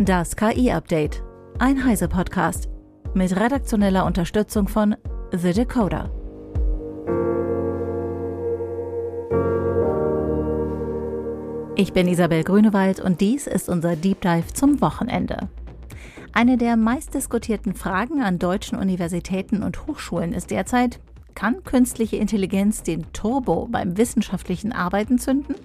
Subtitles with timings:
[0.00, 1.24] Das KI-Update.
[1.58, 2.68] Ein Heise-Podcast.
[3.14, 4.94] Mit redaktioneller Unterstützung von
[5.32, 6.08] The Decoder.
[11.74, 15.48] Ich bin Isabel Grünewald und dies ist unser Deep Dive zum Wochenende.
[16.32, 21.00] Eine der meistdiskutierten Fragen an deutschen Universitäten und Hochschulen ist derzeit,
[21.34, 25.56] kann künstliche Intelligenz den Turbo beim wissenschaftlichen Arbeiten zünden?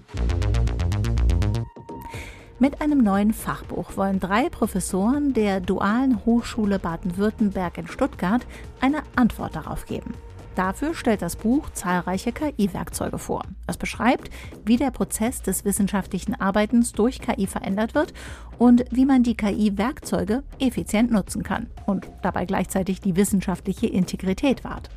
[2.64, 8.47] Mit einem neuen Fachbuch wollen drei Professoren der Dualen Hochschule Baden-Württemberg in Stuttgart
[8.79, 10.14] eine Antwort darauf geben.
[10.56, 13.43] Dafür stellt das Buch zahlreiche KI-Werkzeuge vor.
[13.68, 14.29] Es beschreibt,
[14.64, 18.14] wie der Prozess des wissenschaftlichen Arbeitens durch KI verändert wird
[18.57, 24.89] und wie man die KI-Werkzeuge effizient nutzen kann und dabei gleichzeitig die wissenschaftliche Integrität wahrt.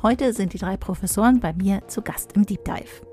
[0.00, 3.06] Heute sind die drei Professoren bei mir zu Gast im Deep Dive.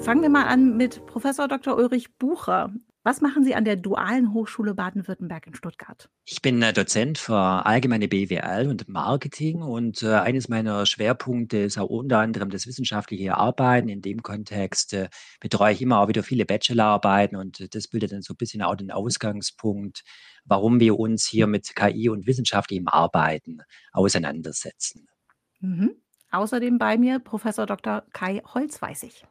[0.00, 1.76] Fangen wir mal an mit Professor Dr.
[1.76, 2.72] Ulrich Bucher.
[3.04, 6.08] Was machen Sie an der Dualen Hochschule Baden-Württemberg in Stuttgart?
[6.24, 11.78] Ich bin äh, Dozent für allgemeine BWL und Marketing und äh, eines meiner Schwerpunkte ist
[11.78, 13.88] auch unter anderem das wissenschaftliche Arbeiten.
[13.88, 15.08] In dem Kontext äh,
[15.40, 18.76] betreue ich immer auch wieder viele Bachelorarbeiten und das bildet dann so ein bisschen auch
[18.76, 20.02] den Ausgangspunkt,
[20.44, 23.60] warum wir uns hier mit KI und wissenschaftlichem Arbeiten
[23.92, 25.06] auseinandersetzen.
[25.60, 25.96] Mhm.
[26.30, 28.04] Außerdem bei mir Professor Dr.
[28.12, 29.24] Kai Holzweißig.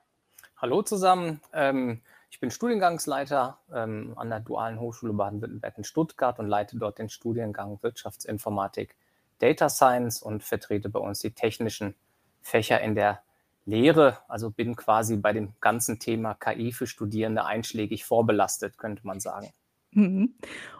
[0.59, 1.39] Hallo zusammen.
[1.53, 6.97] Ähm, ich bin Studiengangsleiter ähm, an der Dualen Hochschule Baden-Württemberg in Stuttgart und leite dort
[6.97, 8.95] den Studiengang Wirtschaftsinformatik
[9.37, 11.93] Data Science und vertrete bei uns die technischen
[12.41, 13.21] Fächer in der
[13.65, 14.17] Lehre.
[14.27, 19.53] Also bin quasi bei dem ganzen Thema KI für Studierende einschlägig vorbelastet, könnte man sagen.
[19.91, 20.33] Mhm.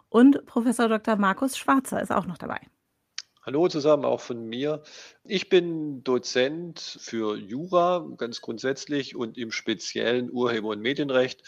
[0.09, 1.17] Und Professor Dr.
[1.17, 2.61] Markus Schwarzer ist auch noch dabei.
[3.47, 4.83] Hallo zusammen, auch von mir.
[5.23, 11.43] Ich bin Dozent für Jura ganz grundsätzlich und im speziellen Urheber- und Medienrecht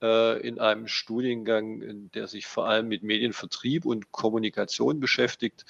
[0.00, 5.66] äh, in einem Studiengang, der sich vor allem mit Medienvertrieb und Kommunikation beschäftigt.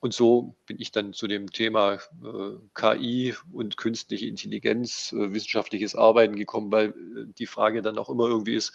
[0.00, 5.94] Und so bin ich dann zu dem Thema äh, KI und künstliche Intelligenz, äh, wissenschaftliches
[5.94, 8.74] Arbeiten gekommen, weil äh, die Frage dann auch immer irgendwie ist,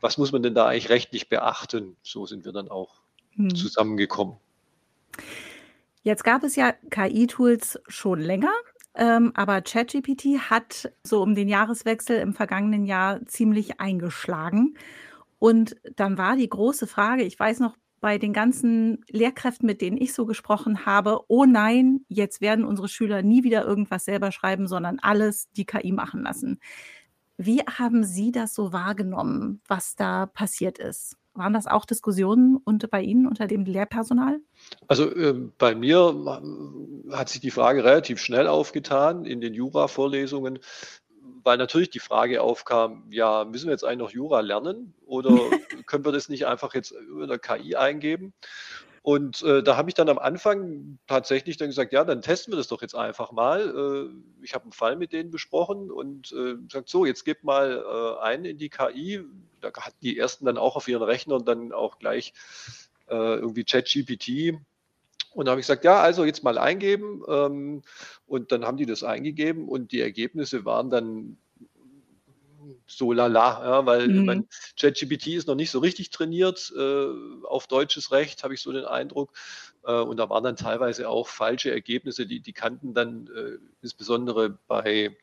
[0.00, 1.96] was muss man denn da eigentlich rechtlich beachten?
[2.02, 3.00] So sind wir dann auch
[3.36, 3.54] hm.
[3.54, 4.36] zusammengekommen.
[6.02, 8.52] Jetzt gab es ja KI-Tools schon länger,
[8.94, 14.76] ähm, aber ChatGPT hat so um den Jahreswechsel im vergangenen Jahr ziemlich eingeschlagen.
[15.38, 19.96] Und dann war die große Frage, ich weiß noch, bei den ganzen Lehrkräften, mit denen
[19.96, 24.66] ich so gesprochen habe, oh nein, jetzt werden unsere Schüler nie wieder irgendwas selber schreiben,
[24.66, 26.58] sondern alles die KI machen lassen.
[27.36, 31.16] Wie haben Sie das so wahrgenommen, was da passiert ist?
[31.34, 34.40] Waren das auch Diskussionen unter, bei Ihnen unter dem Lehrpersonal?
[34.86, 36.42] Also äh, bei mir
[37.10, 40.58] hat sich die Frage relativ schnell aufgetan in den Jura-Vorlesungen,
[41.42, 45.30] weil natürlich die Frage aufkam, ja, müssen wir jetzt eigentlich noch Jura lernen oder
[45.86, 48.34] können wir das nicht einfach jetzt über der KI eingeben?
[49.02, 52.56] Und äh, da habe ich dann am Anfang tatsächlich dann gesagt, ja, dann testen wir
[52.56, 54.10] das doch jetzt einfach mal.
[54.10, 57.84] Äh, ich habe einen Fall mit denen besprochen und äh, gesagt, so, jetzt gebt mal
[57.84, 59.24] äh, ein in die KI.
[59.60, 62.32] Da hatten die ersten dann auch auf ihren Rechnern dann auch gleich
[63.08, 64.60] äh, irgendwie ChatGPT.
[65.34, 67.24] Und da habe ich gesagt, ja, also jetzt mal eingeben.
[67.26, 67.82] Ähm,
[68.28, 71.38] und dann haben die das eingegeben und die Ergebnisse waren dann
[72.86, 74.24] so lala, ja, weil mhm.
[74.24, 77.06] mein ChatGPT ist noch nicht so richtig trainiert äh,
[77.46, 79.32] auf deutsches Recht, habe ich so den Eindruck.
[79.84, 84.58] Äh, und da waren dann teilweise auch falsche Ergebnisse, die, die kannten dann äh, insbesondere
[84.66, 85.16] bei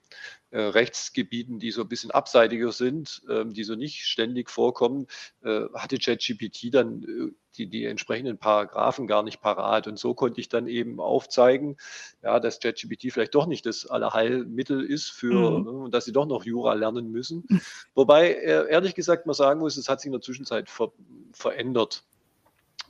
[0.51, 5.05] äh, Rechtsgebieten, die so ein bisschen abseitiger sind, ähm, die so nicht ständig vorkommen,
[5.43, 9.88] äh, hatte ChatGPT dann äh, die, die entsprechenden Paragraphen gar nicht parat.
[9.88, 11.77] Und so konnte ich dann eben aufzeigen,
[12.23, 15.65] ja, dass ChatGPT vielleicht doch nicht das Allerheilmittel ist für, mhm.
[15.65, 17.45] Ne, und dass sie doch noch Jura lernen müssen.
[17.93, 20.91] Wobei, ehrlich gesagt, man sagen muss, es hat sich in der Zwischenzeit ver
[21.31, 22.03] verändert.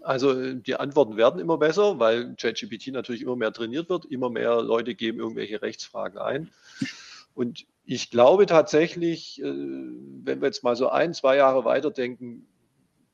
[0.02, 4.62] Also die Antworten werden immer besser, weil ChatGPT natürlich immer mehr trainiert wird, immer mehr
[4.62, 6.50] Leute geben irgendwelche Rechtsfragen ein.
[7.34, 12.48] Und ich glaube tatsächlich, äh, wenn wir jetzt mal so ein, zwei Jahre weiterdenken,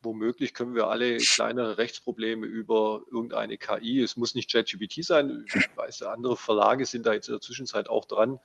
[0.05, 5.69] womöglich können wir alle kleinere Rechtsprobleme über irgendeine KI, es muss nicht ChatGPT sein, ich
[5.75, 8.39] weiß, andere Verlage sind da jetzt in der Zwischenzeit auch dran,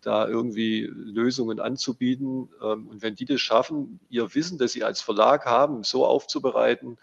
[0.00, 2.50] da irgendwie Lösungen anzubieten.
[2.62, 6.98] Ähm, und wenn die das schaffen, ihr Wissen, das sie als Verlag haben, so aufzubereiten,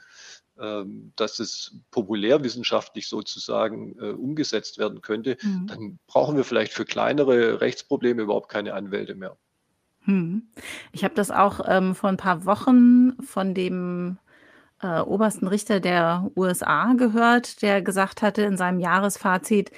[1.15, 5.67] dass es populärwissenschaftlich sozusagen äh, umgesetzt werden könnte, mhm.
[5.67, 9.37] dann brauchen wir vielleicht für kleinere Rechtsprobleme überhaupt keine Anwälte mehr.
[10.05, 10.43] Mhm.
[10.91, 14.17] Ich habe das auch ähm, vor ein paar Wochen von dem
[14.81, 19.71] äh, obersten Richter der USA gehört, der gesagt hatte in seinem Jahresfazit,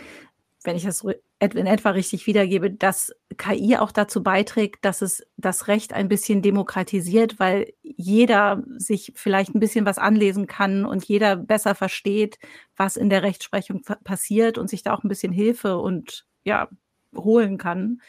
[0.63, 1.05] wenn ich das
[1.51, 6.41] in etwa richtig wiedergebe, dass KI auch dazu beiträgt, dass es das Recht ein bisschen
[6.41, 12.39] demokratisiert, weil jeder sich vielleicht ein bisschen was anlesen kann und jeder besser versteht,
[12.77, 16.69] was in der Rechtsprechung passiert und sich da auch ein bisschen Hilfe und ja,
[17.15, 18.01] holen kann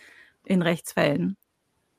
[0.44, 1.36] in Rechtsfällen.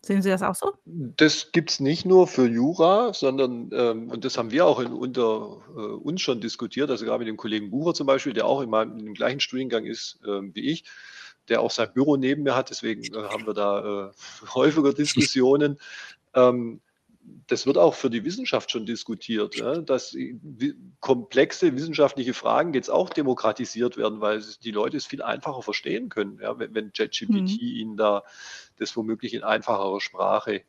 [0.06, 0.74] Sehen Sie das auch so?
[0.86, 4.94] Das gibt es nicht nur für Jura, sondern, ähm, und das haben wir auch in,
[4.94, 8.62] unter äh, uns schon diskutiert, also gerade mit dem Kollegen Bucher zum Beispiel, der auch
[8.62, 10.84] in, meinem, in dem gleichen Studiengang ist äh, wie ich,
[11.50, 14.12] der auch sein Büro neben mir hat, deswegen äh, haben wir da äh,
[14.54, 15.80] häufiger Diskussionen.
[16.34, 16.82] Ähm,
[17.48, 20.16] das wird auch für die Wissenschaft schon diskutiert, ja, dass
[21.00, 26.40] komplexe wissenschaftliche Fragen jetzt auch demokratisiert werden, weil die Leute es viel einfacher verstehen können,
[26.42, 27.58] ja, wenn, wenn ChatGPT mhm.
[27.60, 28.24] ihnen da
[28.78, 30.62] das womöglich in einfacherer Sprache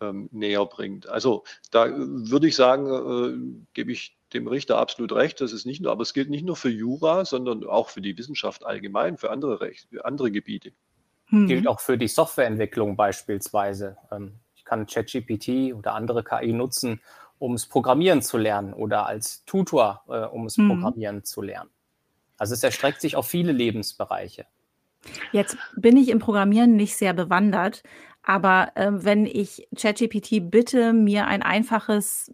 [0.00, 1.08] ähm, näher bringt.
[1.08, 5.80] Also da würde ich sagen, äh, gebe ich dem Richter absolut recht, das ist nicht
[5.80, 9.30] nur, aber es gilt nicht nur für Jura, sondern auch für die Wissenschaft allgemein, für
[9.30, 10.72] andere, Recht, für andere Gebiete.
[11.28, 11.46] Mhm.
[11.46, 13.96] Gilt auch für die Softwareentwicklung beispielsweise.
[14.10, 14.34] Ähm,
[14.72, 17.02] kann ChatGPT oder andere KI nutzen,
[17.38, 20.68] um es Programmieren zu lernen oder als Tutor, äh, um es mhm.
[20.68, 21.68] Programmieren zu lernen.
[22.38, 24.46] Also es erstreckt sich auf viele Lebensbereiche.
[25.30, 27.82] Jetzt bin ich im Programmieren nicht sehr bewandert,
[28.22, 32.32] aber äh, wenn ich ChatGPT bitte, mir ein einfaches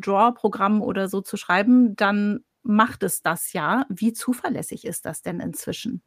[0.00, 3.86] Draw-Programm oder so zu schreiben, dann macht es das ja.
[3.88, 6.02] Wie zuverlässig ist das denn inzwischen?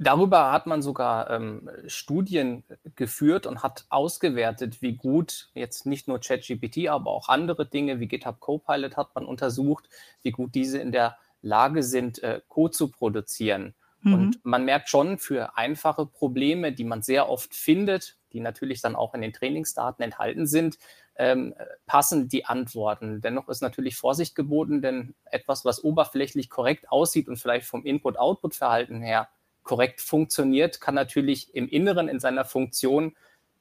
[0.00, 2.62] Darüber hat man sogar ähm, Studien
[2.94, 8.06] geführt und hat ausgewertet, wie gut jetzt nicht nur ChatGPT, aber auch andere Dinge wie
[8.06, 9.88] GitHub Copilot hat man untersucht,
[10.22, 13.74] wie gut diese in der Lage sind, äh, Code zu produzieren.
[14.02, 14.14] Mhm.
[14.14, 18.94] Und man merkt schon für einfache Probleme, die man sehr oft findet, die natürlich dann
[18.94, 20.78] auch in den Trainingsdaten enthalten sind,
[21.18, 21.54] ähm,
[21.86, 23.20] passen die Antworten.
[23.20, 29.02] Dennoch ist natürlich Vorsicht geboten, denn etwas, was oberflächlich korrekt aussieht und vielleicht vom Input-Output-Verhalten
[29.02, 29.28] her
[29.64, 33.16] korrekt funktioniert, kann natürlich im Inneren in seiner Funktion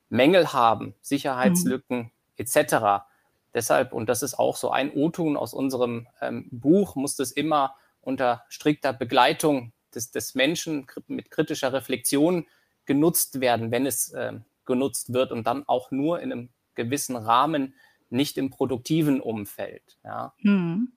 [0.10, 2.12] Mängel haben, Sicherheitslücken mhm.
[2.38, 3.04] etc.
[3.54, 7.76] Deshalb, und das ist auch so ein O-Ton aus unserem ähm, Buch, muss das immer
[8.02, 12.46] unter strikter Begleitung des, des Menschen mit kritischer Reflexion
[12.86, 14.34] genutzt werden, wenn es äh,
[14.66, 17.76] genutzt wird und dann auch nur in einem gewissen Rahmen,
[18.10, 19.98] nicht im produktiven Umfeld.
[20.06, 20.34] Ja.
[20.38, 20.94] Hm.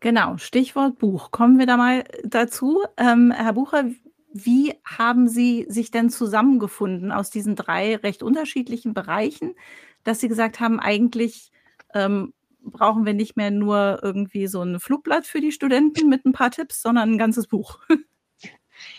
[0.00, 1.30] Genau, Stichwort Buch.
[1.30, 2.82] Kommen wir da mal dazu.
[2.96, 3.90] Ähm, Herr Bucher,
[4.32, 9.54] wie haben Sie sich denn zusammengefunden aus diesen drei recht unterschiedlichen Bereichen,
[10.04, 11.50] dass Sie gesagt haben, eigentlich
[11.94, 16.32] ähm, brauchen wir nicht mehr nur irgendwie so ein Flugblatt für die Studenten mit ein
[16.32, 17.78] paar Tipps, sondern ein ganzes Buch?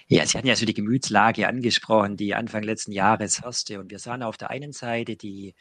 [0.07, 3.79] Ja, Sie hatten ja so die Gemütslage angesprochen, die Anfang letzten Jahres herrschte.
[3.79, 5.55] Und wir sahen auf der einen Seite die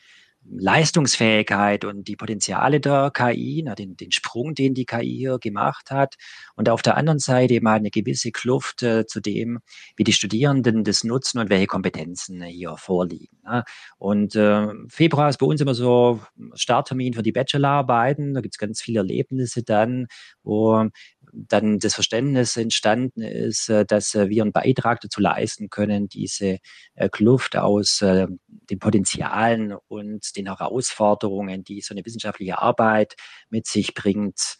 [0.45, 5.91] Leistungsfähigkeit und die Potenziale der KI, na, den, den Sprung, den die KI hier gemacht
[5.91, 6.17] hat.
[6.57, 9.61] Und auf der anderen Seite mal eine gewisse Kluft äh, zu dem,
[9.97, 13.39] wie die Studierenden das nutzen und welche Kompetenzen hier vorliegen.
[13.45, 13.65] Ne?
[13.99, 16.21] Und äh, Februar ist bei uns immer so
[16.55, 18.35] Starttermin für die Bachelorarbeiten.
[18.35, 20.07] Da gibt es ganz viele Erlebnisse dann,
[20.43, 20.89] wo
[21.33, 26.59] dann das Verständnis entstanden ist, äh, dass äh, wir einen Beitrag dazu leisten können, diese
[26.95, 33.15] äh, Kluft aus den Potenzialen und den Herausforderungen, die so eine wissenschaftliche Arbeit
[33.49, 34.57] mit sich bringt,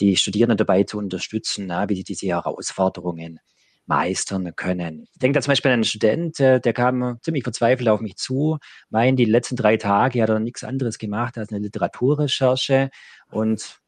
[0.00, 3.40] die Studierenden dabei zu unterstützen, wie sie diese Herausforderungen
[3.86, 5.08] meistern können.
[5.12, 8.58] Ich denke da zum Beispiel an einen Student, der kam ziemlich verzweifelt auf mich zu,
[8.88, 12.90] meint, die letzten drei Tage hat er nichts anderes gemacht als eine Literaturrecherche
[13.30, 13.80] und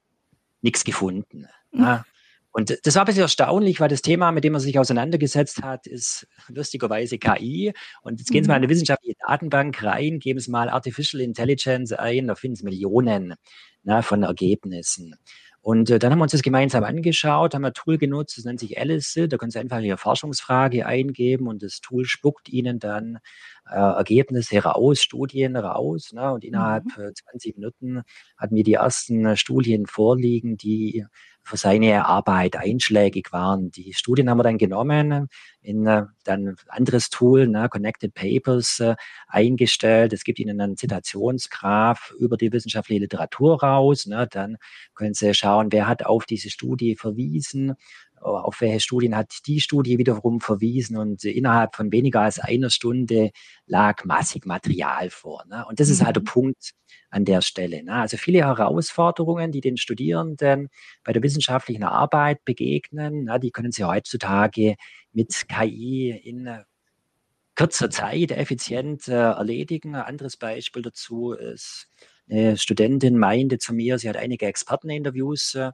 [0.60, 1.46] nichts gefunden.
[1.72, 2.04] Ja.
[2.52, 5.86] Und das war ein bisschen erstaunlich, weil das Thema, mit dem er sich auseinandergesetzt hat,
[5.86, 7.72] ist lustigerweise KI.
[8.02, 8.70] Und jetzt gehen Sie mal in eine mhm.
[8.70, 13.34] wissenschaftliche Datenbank rein, geben Sie mal Artificial Intelligence ein, da finden Sie Millionen
[13.84, 15.16] na, ne, von Ergebnissen.
[15.62, 18.58] Und äh, dann haben wir uns das gemeinsam angeschaut, haben ein Tool genutzt, das nennt
[18.60, 19.14] sich Alice.
[19.28, 23.18] Da können Sie einfach Ihre Forschungsfrage eingeben und das Tool spuckt Ihnen dann
[23.68, 26.12] äh, Ergebnisse raus, Studien raus.
[26.12, 26.32] Ne?
[26.32, 27.12] Und innerhalb mhm.
[27.14, 28.02] 20 Minuten
[28.36, 31.06] hatten wir die ersten Studien vorliegen, die
[31.44, 33.70] für seine Arbeit einschlägig waren.
[33.70, 35.28] Die Studien haben wir dann genommen,
[35.60, 38.94] in äh, dann ein anderes Tool, ne, Connected Papers, äh,
[39.26, 40.12] eingestellt.
[40.12, 44.06] Es gibt Ihnen einen Zitationsgraph über die wissenschaftliche Literatur raus.
[44.06, 44.56] Ne, dann
[44.94, 47.74] können Sie schauen, wer hat auf diese Studie verwiesen,
[48.22, 53.30] auf welche Studien hat die Studie wiederum verwiesen und innerhalb von weniger als einer Stunde
[53.66, 55.44] lag massig Material vor.
[55.48, 55.64] Ne?
[55.68, 56.26] Und das ist halt der mhm.
[56.26, 56.72] Punkt
[57.10, 57.82] an der Stelle.
[57.82, 57.94] Ne?
[57.94, 60.68] Also viele Herausforderungen, die den Studierenden
[61.04, 64.76] bei der wissenschaftlichen Arbeit begegnen, ne, die können sie heutzutage
[65.12, 66.48] mit KI in
[67.54, 69.94] kürzer Zeit effizient äh, erledigen.
[69.94, 71.86] Ein anderes Beispiel dazu ist,
[72.30, 75.72] eine Studentin meinte zu mir, sie hat einige Experteninterviews äh,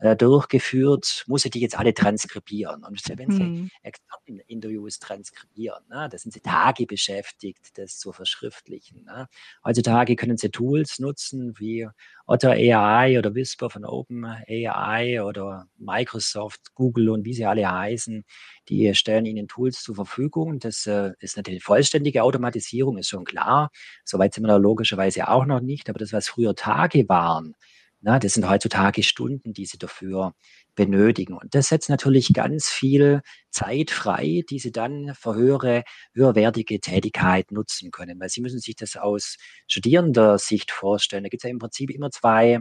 [0.00, 2.84] äh, durchgeführt, muss sie die jetzt alle transkribieren.
[2.84, 3.70] Und wenn sie Mhm.
[3.82, 9.04] Experteninterviews transkribieren, ne, da sind sie Tage beschäftigt, das zu verschriftlichen.
[9.04, 9.28] Ne.
[9.64, 11.88] Heutzutage können sie Tools nutzen wie
[12.26, 18.24] Otter AI oder Whisper von OpenAI oder Microsoft, Google und wie sie alle heißen.
[18.68, 20.58] Die stellen ihnen Tools zur Verfügung.
[20.58, 23.70] Das äh, ist natürlich vollständige Automatisierung, ist schon klar.
[24.04, 25.88] Soweit sind wir da logischerweise auch noch nicht.
[25.88, 27.54] Aber das, was früher Tage waren,
[28.00, 30.34] na, das sind heutzutage Stunden, die sie dafür
[30.74, 31.34] benötigen.
[31.34, 35.82] Und das setzt natürlich ganz viel Zeit frei, die sie dann für höhere,
[36.14, 38.20] höherwertige Tätigkeit nutzen können.
[38.20, 39.36] Weil sie müssen sich das aus
[39.66, 41.24] studierender Sicht vorstellen.
[41.24, 42.60] Da gibt es ja im Prinzip immer zwei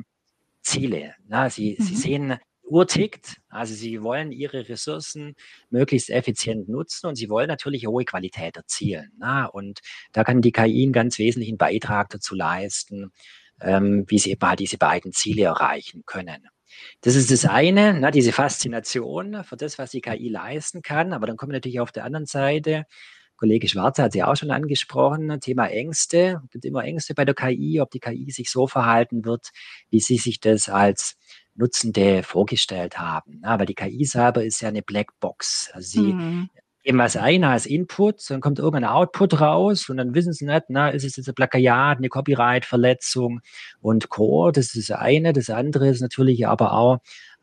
[0.64, 1.14] Ziele.
[1.28, 1.98] Na, sie, sie Mhm.
[1.98, 5.36] sehen, die Uhr tickt, also sie wollen ihre Ressourcen
[5.70, 9.12] möglichst effizient nutzen und sie wollen natürlich hohe Qualität erzielen.
[9.20, 9.82] Na, und
[10.14, 13.12] da kann die KI einen ganz wesentlichen Beitrag dazu leisten,
[13.62, 16.48] ähm, wie sie eben halt diese beiden Ziele erreichen können.
[17.02, 21.14] Das ist das eine, ne, diese Faszination für das, was die KI leisten kann.
[21.14, 22.86] Aber dann kommen natürlich auf der anderen Seite,
[23.38, 26.42] Kollege Schwarze hat sie auch schon angesprochen, Thema Ängste.
[26.46, 29.50] Es gibt immer Ängste bei der KI, ob die KI sich so verhalten wird,
[29.90, 31.18] wie sie sich das als
[31.54, 33.42] Nutzende vorgestellt haben.
[33.44, 35.70] Ja, weil die KI selber ist ja eine Blackbox.
[35.74, 36.50] Also sie Mhm.
[36.86, 40.66] Geben was ein als Input, dann kommt irgendein Output raus und dann wissen sie nicht,
[40.70, 43.42] na, ist es jetzt ein Plagiat, eine Copyright-Verletzung
[43.82, 45.34] und Core, das ist das eine.
[45.34, 47.00] Das andere ist natürlich aber auch,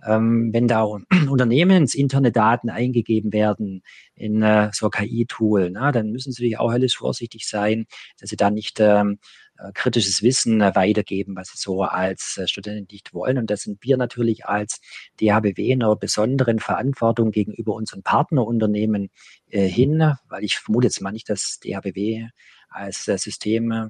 [0.07, 0.85] ähm, wenn da
[1.29, 3.83] unternehmensinterne Daten eingegeben werden
[4.15, 7.87] in äh, so ein KI-Tool, dann müssen sie natürlich auch höllisch vorsichtig sein,
[8.21, 9.19] dass sie da nicht ähm,
[9.52, 13.39] äh, kritisches Wissen äh, weitergeben, was sie so als äh, Studenten nicht wollen.
[13.39, 14.81] Und da sind wir natürlich als
[15.21, 19.11] DHBW in einer besonderen Verantwortung gegenüber unseren Partnerunternehmen
[19.51, 22.29] äh, hin, weil ich vermute jetzt mal nicht, dass DHBW
[22.69, 23.89] als äh, System äh,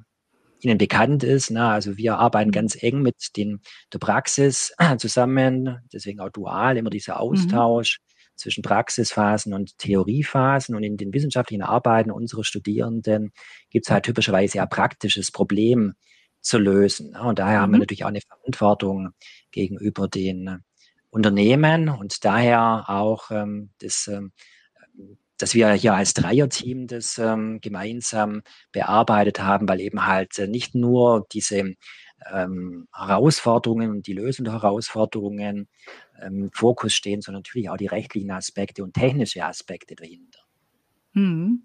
[0.60, 1.50] Ihnen bekannt ist.
[1.50, 2.52] Na, also wir arbeiten Mhm.
[2.52, 3.60] ganz eng mit den,
[3.92, 7.84] der Praxis zusammen, deswegen auch dual, immer dieser Mhm.
[8.36, 10.74] Zwischen Praxisphasen und Theoriephasen.
[10.74, 13.32] Und in den wissenschaftlichen Arbeiten unserer Studierenden
[13.70, 15.94] gibt es halt typischerweise ein praktisches Problem
[16.40, 17.16] zu lösen.
[17.16, 17.80] Und daher haben wir Mhm.
[17.82, 19.10] natürlich auch eine Verantwortung
[19.52, 20.62] gegenüber den
[21.10, 24.32] Unternehmen und daher auch ähm, das, ähm,
[25.38, 31.26] dass wir hier als Dreierteam das ähm, gemeinsam bearbeitet haben, weil eben halt nicht nur
[31.32, 31.74] diese
[32.32, 35.68] ähm, Herausforderungen und die Lösung der Herausforderungen
[36.24, 40.40] ähm, im Fokus stehen, sondern natürlich auch die rechtlichen Aspekte und technische Aspekte dahinter.
[41.12, 41.64] Mhm.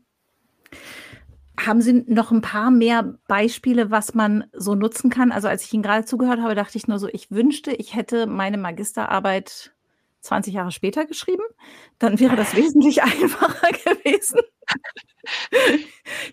[1.59, 5.31] Haben Sie noch ein paar mehr Beispiele, was man so nutzen kann?
[5.31, 8.27] Also, als ich Ihnen gerade zugehört habe, dachte ich nur so, ich wünschte, ich hätte
[8.27, 9.73] meine Magisterarbeit
[10.21, 11.43] 20 Jahre später geschrieben.
[11.99, 14.39] Dann wäre das wesentlich einfacher gewesen.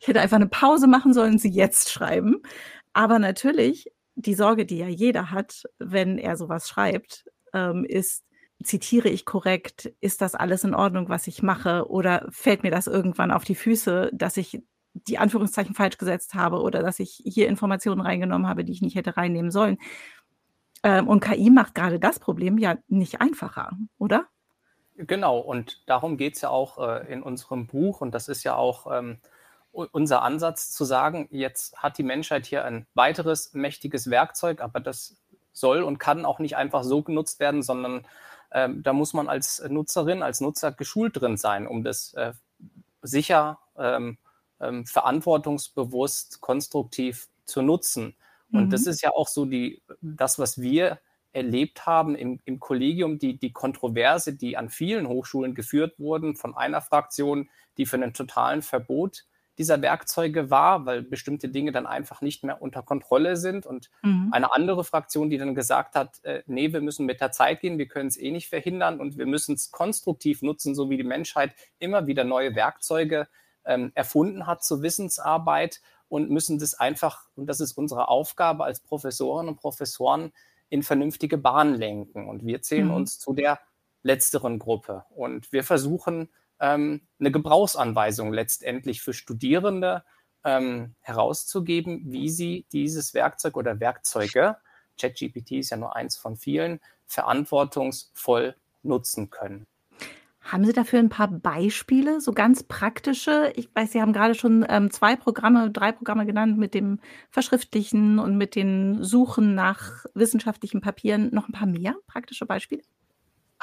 [0.01, 2.43] Ich hätte einfach eine Pause machen sollen sie jetzt schreiben.
[2.93, 8.25] Aber natürlich, die Sorge, die ja jeder hat, wenn er sowas schreibt, ähm, ist,
[8.63, 9.93] zitiere ich korrekt?
[10.01, 11.89] Ist das alles in Ordnung, was ich mache?
[11.89, 16.61] Oder fällt mir das irgendwann auf die Füße, dass ich die Anführungszeichen falsch gesetzt habe
[16.61, 19.79] oder dass ich hier Informationen reingenommen habe, die ich nicht hätte reinnehmen sollen?
[20.83, 24.27] Ähm, und KI macht gerade das Problem ja nicht einfacher, oder?
[24.97, 28.01] Genau, und darum geht es ja auch äh, in unserem Buch.
[28.01, 29.19] Und das ist ja auch ähm,
[29.73, 35.17] unser Ansatz zu sagen, jetzt hat die Menschheit hier ein weiteres mächtiges Werkzeug, aber das
[35.55, 38.07] soll und kann auch nicht einfach so genutzt werden, sondern
[38.53, 42.35] ähm, da muss man als Nutzerin, als Nutzer geschult drin sein, um das äh,
[43.03, 44.19] sicher, ähm,
[44.61, 48.17] ähm, verantwortungsbewusst, konstruktiv zu nutzen.
[48.53, 48.91] Und das Mhm.
[48.91, 51.01] ist ja auch so die, das, was wir
[51.33, 56.57] erlebt haben im, im Kollegium, die, die Kontroverse, die an vielen Hochschulen geführt wurden, von
[56.57, 59.25] einer Fraktion, die für einen totalen Verbot
[59.59, 63.67] dieser Werkzeuge war, weil bestimmte Dinge dann einfach nicht mehr unter Kontrolle sind.
[63.67, 64.31] Und Mhm.
[64.33, 67.79] eine andere Fraktion, die dann gesagt hat, äh, nee, wir müssen mit der Zeit gehen,
[67.79, 71.05] wir können es eh nicht verhindern und wir müssen es konstruktiv nutzen, so wie die
[71.05, 73.29] Menschheit immer wieder neue Werkzeuge
[73.65, 78.81] ähm, erfunden hat zur Wissensarbeit und müssen das einfach, und das ist unsere Aufgabe als
[78.81, 80.33] Professorinnen und Professoren,
[80.69, 82.29] in vernünftige Bahnen lenken.
[82.29, 82.95] Und wir zählen Mhm.
[82.95, 83.61] uns zu der
[84.03, 85.05] letzteren Gruppe.
[85.15, 90.05] Und wir versuchen, eine Gebrauchsanweisung letztendlich für Studierende
[90.45, 94.57] ähm, herauszugeben, wie sie dieses Werkzeug oder Werkzeuge,
[94.99, 99.67] ChatGPT ist ja nur eins von vielen, verantwortungsvoll nutzen können.
[100.41, 103.51] Haben Sie dafür ein paar Beispiele, so ganz praktische?
[103.57, 108.19] Ich weiß, Sie haben gerade schon ähm, zwei Programme, drei Programme genannt mit dem Verschriftlichen
[108.19, 111.31] und mit den Suchen nach wissenschaftlichen Papieren.
[111.33, 112.83] Noch ein paar mehr praktische Beispiele?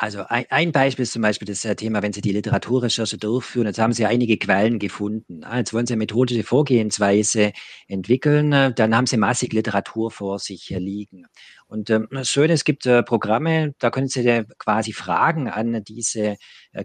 [0.02, 3.68] Also ein, ein Beispiel ist zum Beispiel das äh, Thema, wenn Sie die Literaturrecherche durchführen,
[3.68, 5.44] jetzt haben Sie einige Quellen gefunden.
[5.44, 7.52] Ah, Jetzt wollen Sie eine methodische Vorgehensweise
[7.88, 11.28] entwickeln, äh, dann haben Sie massig Literatur vor sich äh, liegen.
[11.68, 16.38] Und ähm, das Schöne, es gibt Programme, da können Sie quasi Fragen an diese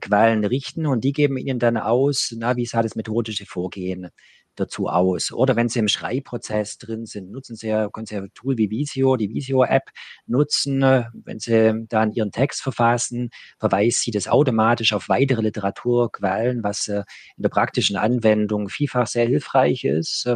[0.02, 4.10] Quellen richten und die geben Ihnen dann aus, na, wie sah das methodische Vorgehen
[4.56, 5.32] dazu aus.
[5.32, 9.16] Oder wenn Sie im Schreibprozess drin sind, nutzen Sie, können Sie ein Tool wie Visio,
[9.16, 9.90] die Visio-App
[10.26, 10.82] nutzen.
[11.12, 17.04] Wenn Sie dann Ihren Text verfassen, verweist Sie das automatisch auf weitere Literaturquellen, was äh,
[17.36, 20.28] in der praktischen Anwendung vielfach sehr hilfreich ist.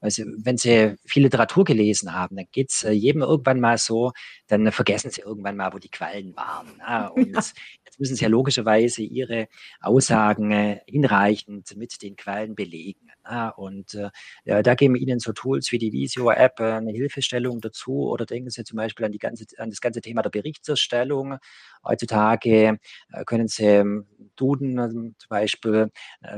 [0.00, 4.12] Also, wenn Sie viel Literatur gelesen haben, dann geht es äh, jedem irgendwann mal so,
[4.46, 6.66] dann vergessen Sie irgendwann mal, wo die Quellen waren.
[7.14, 7.42] Und ja.
[7.84, 9.48] jetzt müssen Sie ja logischerweise Ihre
[9.80, 13.10] Aussagen hinreichend mit den Quellen belegen.
[13.56, 18.24] Und äh, da geben Ihnen so Tools wie die Visio-App äh, eine Hilfestellung dazu oder
[18.24, 21.38] denken Sie zum Beispiel an, die ganze, an das ganze Thema der Berichterstellung.
[21.84, 22.78] Heutzutage
[23.12, 24.06] äh, können Sie ähm,
[24.36, 24.76] Duden
[25.18, 25.90] zum Beispiel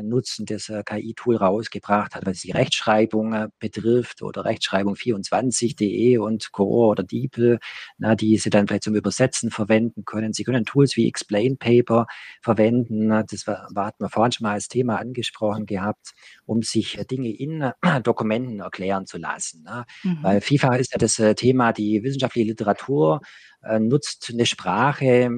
[0.03, 6.91] nutzen, das KI-Tool rausgebracht hat, was die Rechtschreibung betrifft oder Rechtschreibung24.de und Co.
[6.91, 7.59] oder DeepL,
[7.97, 10.33] na, die Sie dann vielleicht zum Übersetzen verwenden können.
[10.33, 12.07] Sie können Tools wie Explain Paper
[12.41, 13.09] verwenden.
[13.09, 16.13] Das war, hatten wir vorhin schon mal als Thema angesprochen gehabt,
[16.47, 19.63] um sich Dinge in Dokumenten erklären zu lassen.
[19.63, 19.85] Ne?
[20.03, 20.19] Mhm.
[20.23, 23.21] Weil FIFA ist ja das Thema, die wissenschaftliche Literatur
[23.63, 25.31] äh, nutzt eine Sprache,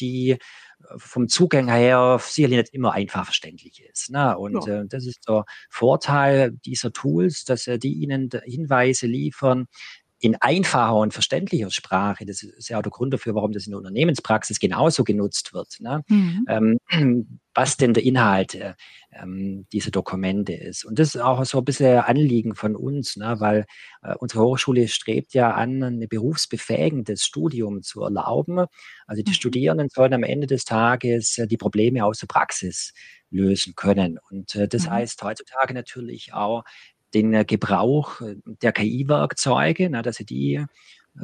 [0.00, 0.36] die
[0.98, 4.10] vom Zugang her sicherlich nicht immer einfach verständlich ist.
[4.10, 4.36] Ne?
[4.36, 4.82] Und ja.
[4.82, 9.66] äh, das ist der Vorteil dieser Tools, dass äh, die Ihnen Hinweise liefern,
[10.26, 13.70] in einfacher und verständlicher Sprache, das ist ja auch der Grund dafür, warum das in
[13.70, 16.02] der Unternehmenspraxis genauso genutzt wird, ne?
[16.08, 16.78] mhm.
[16.90, 18.74] ähm, was denn der Inhalt äh,
[19.12, 20.84] ähm, dieser Dokumente ist.
[20.84, 23.36] Und das ist auch so ein bisschen Anliegen von uns, ne?
[23.38, 23.66] weil
[24.02, 28.66] äh, unsere Hochschule strebt ja an, ein berufsbefähigendes Studium zu erlauben.
[29.06, 29.34] Also die mhm.
[29.34, 32.92] Studierenden sollen am Ende des Tages äh, die Probleme aus der Praxis
[33.30, 34.18] lösen können.
[34.30, 34.90] Und äh, das mhm.
[34.90, 36.64] heißt heutzutage natürlich auch,
[37.16, 40.66] den äh, Gebrauch äh, der KI-Werkzeuge, dass sie die äh,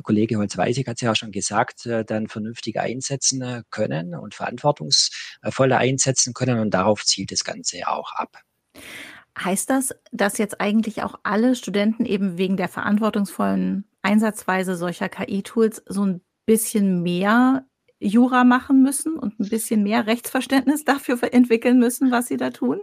[0.03, 6.33] Kollege Holz-Weisig hat es ja auch schon gesagt, dann vernünftig einsetzen können und verantwortungsvoller einsetzen
[6.33, 6.61] können.
[6.61, 8.39] Und darauf zielt das Ganze auch ab.
[9.39, 15.83] Heißt das, dass jetzt eigentlich auch alle Studenten eben wegen der verantwortungsvollen Einsatzweise solcher KI-Tools
[15.87, 17.67] so ein bisschen mehr
[18.01, 22.81] Jura machen müssen und ein bisschen mehr Rechtsverständnis dafür entwickeln müssen, was sie da tun?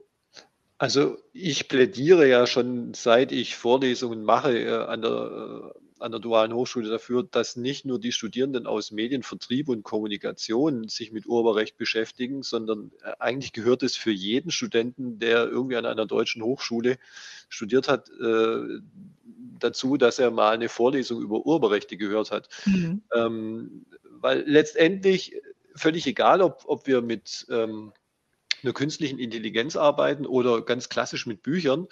[0.80, 6.22] Also ich plädiere ja schon, seit ich Vorlesungen mache äh, an der, äh, an der
[6.22, 11.76] Dualen Hochschule dafür, dass nicht nur die Studierenden aus Medienvertrieb und Kommunikation sich mit Urheberrecht
[11.76, 16.98] beschäftigen, sondern äh, eigentlich gehört es für jeden Studenten, der irgendwie an einer deutschen Hochschule
[17.50, 18.80] studiert hat, äh,
[19.60, 22.48] dazu, dass er mal eine Vorlesung über Urheberrechte gehört hat.
[22.66, 23.02] Mhm.
[23.14, 23.86] Ähm,
[24.22, 25.36] weil letztendlich
[25.76, 27.92] völlig egal, ob, ob wir mit ähm,
[28.64, 31.88] einer künstlichen Intelligenz arbeiten oder ganz klassisch mit Büchern.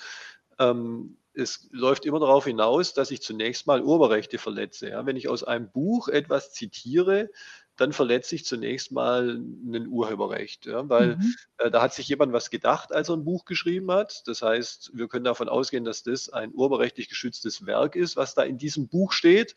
[0.60, 4.90] Ähm, es läuft immer darauf hinaus, dass ich zunächst mal Urheberrechte verletze.
[4.90, 7.30] Ja, wenn ich aus einem Buch etwas zitiere,
[7.76, 11.36] dann verletze ich zunächst mal ein Urheberrecht, ja, weil mhm.
[11.60, 14.28] äh, da hat sich jemand was gedacht, als er ein Buch geschrieben hat.
[14.28, 18.42] Das heißt, wir können davon ausgehen, dass das ein urheberrechtlich geschütztes Werk ist, was da
[18.42, 19.56] in diesem Buch steht.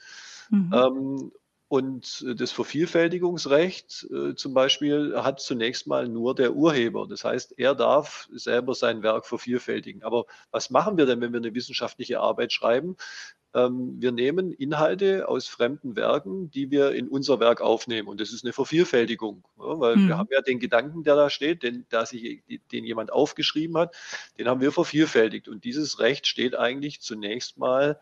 [0.51, 0.73] Mhm.
[0.75, 1.33] Ähm,
[1.71, 7.07] und äh, das Vervielfältigungsrecht äh, zum Beispiel hat zunächst mal nur der Urheber.
[7.09, 10.03] Das heißt, er darf selber sein Werk vervielfältigen.
[10.03, 12.97] Aber was machen wir denn, wenn wir eine wissenschaftliche Arbeit schreiben?
[13.55, 18.09] Ähm, wir nehmen Inhalte aus fremden Werken, die wir in unser Werk aufnehmen.
[18.09, 20.09] Und das ist eine Vervielfältigung, ja, weil mhm.
[20.09, 23.95] wir haben ja den Gedanken, der da steht, den, der sich, den jemand aufgeschrieben hat,
[24.39, 25.47] den haben wir vervielfältigt.
[25.47, 28.01] Und dieses Recht steht eigentlich zunächst mal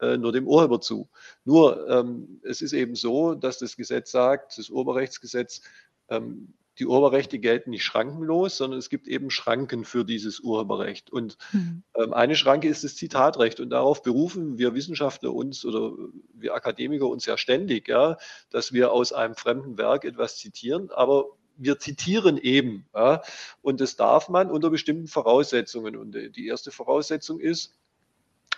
[0.00, 1.08] äh, nur dem Urheber zu.
[1.44, 5.62] Nur ähm, es ist eben so, dass das Gesetz sagt, das Urheberrechtsgesetz,
[6.08, 11.10] ähm, die Urheberrechte gelten nicht schrankenlos, sondern es gibt eben Schranken für dieses Urheberrecht.
[11.10, 11.82] Und mhm.
[11.94, 13.60] ähm, eine Schranke ist das Zitatrecht.
[13.60, 15.92] Und darauf berufen wir Wissenschaftler uns oder
[16.32, 18.16] wir Akademiker uns ja ständig, ja,
[18.48, 20.90] dass wir aus einem fremden Werk etwas zitieren.
[20.90, 22.86] Aber wir zitieren eben.
[22.94, 23.22] Ja,
[23.60, 25.96] und das darf man unter bestimmten Voraussetzungen.
[25.96, 27.74] Und äh, die erste Voraussetzung ist,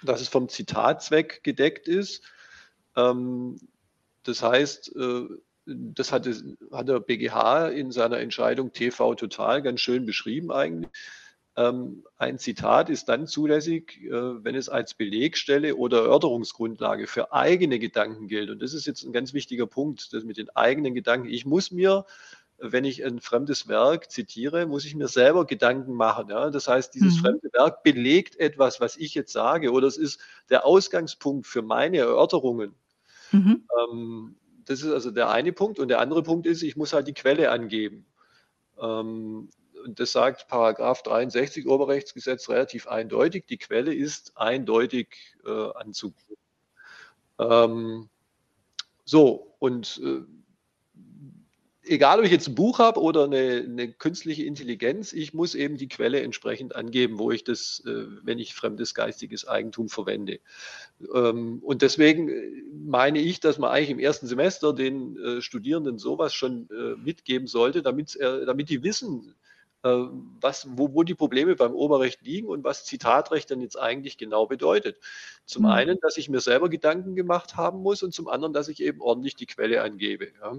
[0.02, 2.22] dass es vom Zitatzweck gedeckt ist.
[2.96, 3.58] Ähm,
[4.24, 5.26] das heißt, äh,
[5.66, 6.28] das hat,
[6.72, 10.90] hat der BGH in seiner Entscheidung TV Total ganz schön beschrieben eigentlich.
[11.54, 17.78] Ähm, ein Zitat ist dann zulässig, äh, wenn es als Belegstelle oder Erörterungsgrundlage für eigene
[17.78, 18.48] Gedanken gilt.
[18.48, 21.28] Und das ist jetzt ein ganz wichtiger Punkt, das mit den eigenen Gedanken.
[21.28, 22.06] Ich muss mir
[22.64, 26.28] wenn ich ein fremdes Werk zitiere, muss ich mir selber Gedanken machen.
[26.28, 26.50] Ja?
[26.50, 27.20] Das heißt, dieses mhm.
[27.20, 31.98] fremde Werk belegt etwas, was ich jetzt sage, oder es ist der Ausgangspunkt für meine
[31.98, 32.74] Erörterungen.
[33.32, 33.66] Mhm.
[33.90, 35.80] Ähm, das ist also der eine Punkt.
[35.80, 38.06] Und der andere Punkt ist, ich muss halt die Quelle angeben.
[38.80, 39.50] Ähm,
[39.84, 43.46] und das sagt Paragraph 63 Urheberrechtsgesetz relativ eindeutig.
[43.46, 46.36] Die Quelle ist eindeutig äh, anzugeben.
[47.40, 48.08] Ähm,
[49.04, 50.22] So, und äh,
[51.92, 55.76] egal ob ich jetzt ein Buch habe oder eine, eine, künstliche Intelligenz, ich muss eben
[55.76, 60.40] die Quelle entsprechend angeben, wo ich das, äh, wenn ich fremdes geistiges Eigentum verwende.
[61.14, 65.98] Ähm, und deswegen äh, meine ich, dass man eigentlich im ersten Semester den äh, Studierenden
[65.98, 66.68] sowas schon
[67.04, 69.34] mitgeben sollte, damit, damit die wissen,
[69.82, 74.46] was, wo, wo die Probleme beim Oberrecht liegen und was Zitatrecht dann jetzt eigentlich genau
[74.46, 74.96] bedeutet.
[75.44, 75.70] Zum mhm.
[75.70, 79.00] einen, dass ich mir selber Gedanken gemacht haben muss und zum anderen, dass ich eben
[79.00, 80.28] ordentlich die Quelle angebe.
[80.40, 80.56] Ja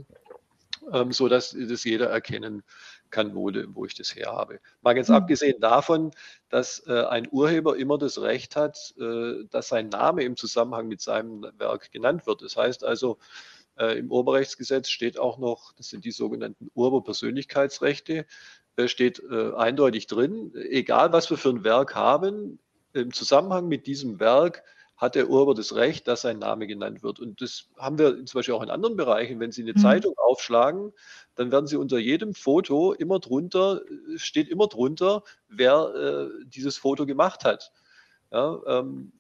[0.92, 2.64] ähm, so dass das jeder erkennen
[3.10, 4.60] kann, wo, wo ich das her habe.
[4.82, 5.16] Mal ganz mhm.
[5.16, 6.12] abgesehen davon,
[6.50, 11.02] dass äh, ein Urheber immer das Recht hat, äh, dass sein Name im Zusammenhang mit
[11.02, 12.42] seinem Werk genannt wird.
[12.42, 13.20] Das heißt also,
[13.78, 18.26] äh, im Urheberrechtsgesetz steht auch noch, das sind die sogenannten Urheberpersönlichkeitsrechte,
[18.76, 22.60] äh, steht äh, eindeutig drin, egal was wir für ein Werk haben,
[22.94, 24.64] im Zusammenhang mit diesem Werk
[24.98, 27.20] hat der Urheber das Recht, dass sein Name genannt wird.
[27.20, 29.40] Und das haben wir zum Beispiel auch in anderen Bereichen.
[29.40, 29.80] Wenn Sie eine mhm.
[29.80, 30.94] Zeitung aufschlagen,
[31.36, 33.82] dann werden Sie unter jedem Foto immer drunter,
[34.16, 37.72] steht immer drunter, wer äh, dieses Foto gemacht hat.
[38.32, 39.14] Ja, ähm,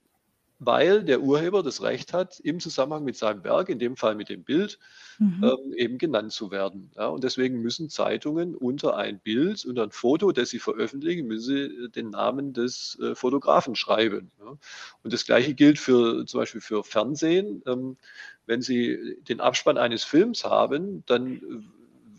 [0.65, 4.29] weil der Urheber das Recht hat, im Zusammenhang mit seinem Werk, in dem Fall mit
[4.29, 4.79] dem Bild,
[5.19, 5.43] mhm.
[5.43, 6.91] ähm, eben genannt zu werden.
[6.95, 11.45] Ja, und deswegen müssen Zeitungen unter ein Bild, unter ein Foto, das sie veröffentlichen, müssen
[11.45, 14.31] sie äh, den Namen des äh, Fotografen schreiben.
[14.39, 14.57] Ja.
[15.03, 17.63] Und das Gleiche gilt für zum Beispiel für Fernsehen.
[17.65, 17.97] Ähm,
[18.45, 21.71] wenn Sie den Abspann eines Films haben, dann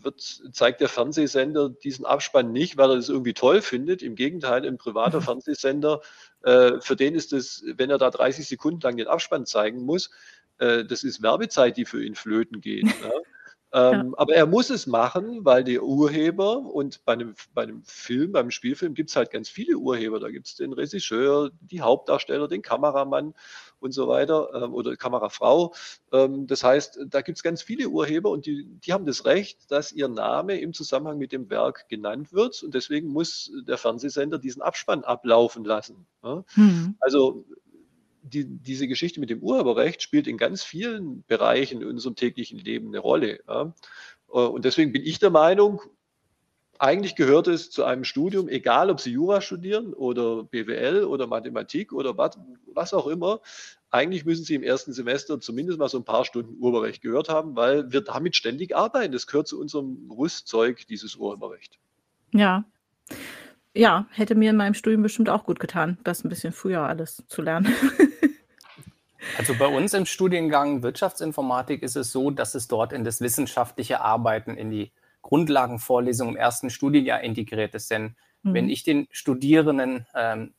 [0.05, 4.01] wird, zeigt der Fernsehsender diesen Abspann nicht, weil er das irgendwie toll findet.
[4.01, 5.21] Im Gegenteil, ein privater.
[5.21, 6.01] Fernsehsender,
[6.43, 10.11] äh, für den ist es, wenn er da 30 Sekunden lang den Abspann zeigen muss,
[10.59, 12.85] äh, das ist Werbezeit, die für ihn flöten geht.
[12.85, 13.11] ja.
[13.75, 14.13] Ähm, ja.
[14.15, 18.49] Aber er muss es machen, weil der Urheber und bei einem, bei einem Film, beim
[18.49, 20.21] Spielfilm gibt es halt ganz viele Urheber.
[20.21, 23.33] Da gibt es den Regisseur, die Hauptdarsteller, den Kameramann
[23.81, 25.73] und so weiter ähm, oder Kamerafrau.
[26.13, 29.69] Ähm, das heißt, da gibt es ganz viele Urheber und die, die haben das Recht,
[29.69, 34.39] dass ihr Name im Zusammenhang mit dem Werk genannt wird und deswegen muss der Fernsehsender
[34.39, 36.07] diesen Abspann ablaufen lassen.
[36.23, 36.45] Ja?
[36.55, 36.95] Mhm.
[37.01, 37.43] Also
[38.25, 42.87] die, diese Geschichte mit dem Urheberrecht spielt in ganz vielen Bereichen in unserem täglichen Leben
[42.87, 43.39] eine Rolle.
[43.47, 43.73] Ja?
[44.27, 45.81] Und deswegen bin ich der Meinung,
[46.79, 51.93] eigentlich gehört es zu einem Studium, egal ob Sie Jura studieren oder BWL oder Mathematik
[51.93, 52.37] oder was,
[52.73, 53.39] was auch immer,
[53.91, 57.55] eigentlich müssen Sie im ersten Semester zumindest mal so ein paar Stunden Urheberrecht gehört haben,
[57.55, 59.13] weil wir damit ständig arbeiten.
[59.13, 61.79] Das gehört zu unserem Rüstzeug, dieses Urheberrecht.
[62.33, 62.65] Ja.
[63.73, 67.23] Ja, hätte mir in meinem Studium bestimmt auch gut getan, das ein bisschen früher alles
[67.27, 67.73] zu lernen.
[69.37, 74.01] Also bei uns im Studiengang Wirtschaftsinformatik ist es so, dass es dort in das wissenschaftliche
[74.01, 77.89] Arbeiten, in die Grundlagenvorlesung im ersten Studienjahr integriert ist.
[77.91, 78.53] Denn mhm.
[78.53, 80.53] wenn ich den Studierenden ähm,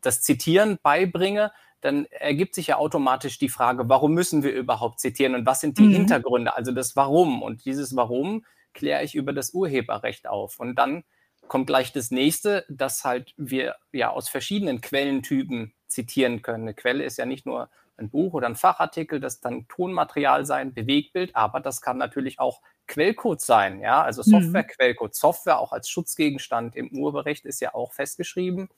[0.00, 5.34] das Zitieren beibringe, dann ergibt sich ja automatisch die Frage, warum müssen wir überhaupt zitieren
[5.34, 5.92] und was sind die mhm.
[5.92, 7.42] Hintergründe, also das Warum.
[7.42, 10.60] Und dieses Warum kläre ich über das Urheberrecht auf.
[10.60, 11.04] Und dann
[11.50, 16.62] kommt gleich das nächste, dass halt wir ja aus verschiedenen Quellentypen zitieren können.
[16.62, 20.72] Eine Quelle ist ja nicht nur ein Buch oder ein Fachartikel, das dann Tonmaterial sein,
[20.72, 24.42] Bewegtbild, aber das kann natürlich auch Quellcode sein, ja, also mhm.
[24.42, 25.12] Software-Quellcode.
[25.12, 28.68] Software auch als Schutzgegenstand im Urheberrecht ist ja auch festgeschrieben.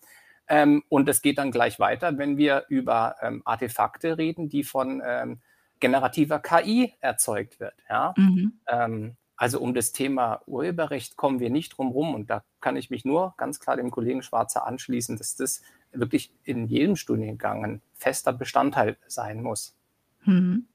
[0.48, 5.02] Ähm, und es geht dann gleich weiter, wenn wir über ähm, Artefakte reden, die von
[5.04, 5.42] ähm,
[5.78, 7.74] generativer KI erzeugt wird.
[7.90, 8.14] Ja?
[8.16, 8.60] Mhm.
[9.36, 12.14] Also um das Thema Urheberrecht kommen wir nicht drum rum.
[12.14, 16.32] Und da kann ich mich nur ganz klar dem Kollegen Schwarzer anschließen, dass das wirklich
[16.44, 19.74] in jedem Studiengang ein fester Bestandteil sein muss.
[20.24, 20.66] Mhm.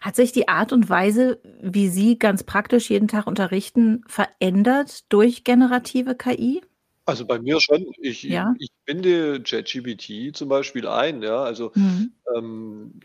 [0.00, 5.44] Hat sich die Art und Weise, wie Sie ganz praktisch jeden Tag unterrichten, verändert durch
[5.44, 6.62] generative KI?
[7.04, 7.86] Also bei mir schon.
[8.00, 8.54] Ich, Ja.
[8.58, 11.42] ich binde ChatGPT zum Beispiel ein, ja.
[11.42, 12.12] Also Mhm.
[12.36, 13.00] ähm,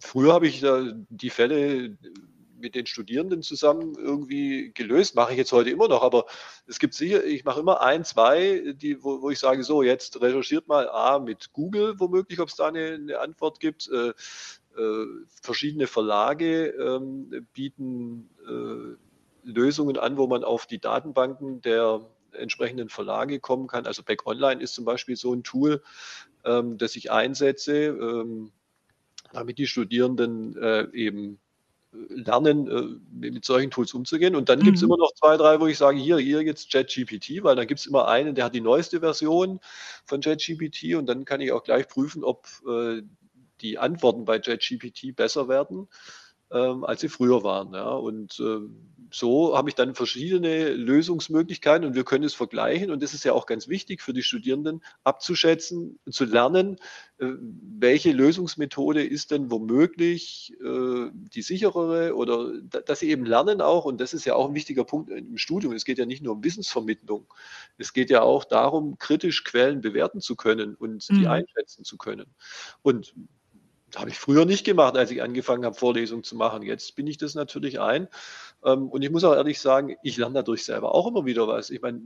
[0.00, 1.96] früher habe ich da die Fälle
[2.64, 5.14] mit den Studierenden zusammen irgendwie gelöst.
[5.14, 6.24] Mache ich jetzt heute immer noch, aber
[6.66, 10.20] es gibt sicher, ich mache immer ein, zwei, die, wo, wo ich sage, so, jetzt
[10.20, 13.88] recherchiert mal A mit Google womöglich, ob es da eine, eine Antwort gibt.
[13.88, 14.12] Äh,
[14.76, 15.06] äh,
[15.42, 22.00] verschiedene Verlage ähm, bieten äh, Lösungen an, wo man auf die Datenbanken der
[22.32, 23.86] entsprechenden Verlage kommen kann.
[23.86, 25.82] Also Back Online ist zum Beispiel so ein Tool,
[26.44, 28.52] ähm, das ich einsetze, ähm,
[29.32, 31.38] damit die Studierenden äh, eben
[32.08, 34.36] lernen, äh, mit solchen Tools umzugehen.
[34.36, 34.64] Und dann mhm.
[34.64, 37.66] gibt es immer noch zwei, drei, wo ich sage, hier, hier jetzt ChatGPT, weil dann
[37.66, 39.60] gibt es immer einen, der hat die neueste Version
[40.04, 43.02] von ChatGPT und dann kann ich auch gleich prüfen, ob äh,
[43.60, 45.88] die Antworten bei ChatGPT besser werden.
[46.54, 47.74] Ähm, als sie früher waren.
[47.74, 47.90] Ja.
[47.90, 48.76] Und ähm,
[49.10, 52.90] so habe ich dann verschiedene Lösungsmöglichkeiten und wir können es vergleichen.
[52.90, 56.76] Und das ist ja auch ganz wichtig für die Studierenden abzuschätzen, zu lernen,
[57.18, 57.26] äh,
[57.78, 63.84] welche Lösungsmethode ist denn womöglich äh, die sicherere oder dass sie eben lernen auch.
[63.84, 65.72] Und das ist ja auch ein wichtiger Punkt im Studium.
[65.74, 67.26] Es geht ja nicht nur um Wissensvermittlung.
[67.78, 71.18] Es geht ja auch darum, kritisch Quellen bewerten zu können und mhm.
[71.18, 72.26] die einschätzen zu können.
[72.82, 73.14] Und
[73.96, 76.62] habe ich früher nicht gemacht, als ich angefangen habe, Vorlesungen zu machen.
[76.62, 78.08] Jetzt bin ich das natürlich ein.
[78.64, 81.70] Ähm, und ich muss auch ehrlich sagen, ich lerne dadurch selber auch immer wieder was.
[81.70, 82.00] Ich meine,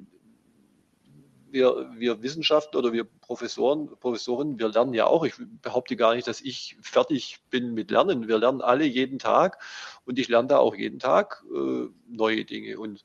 [1.50, 5.24] wir, wir Wissenschaftler oder wir Professoren, Professorinnen, wir lernen ja auch.
[5.24, 8.28] Ich behaupte gar nicht, dass ich fertig bin mit Lernen.
[8.28, 9.62] Wir lernen alle jeden Tag
[10.04, 12.78] und ich lerne da auch jeden Tag äh, neue Dinge.
[12.78, 13.04] Und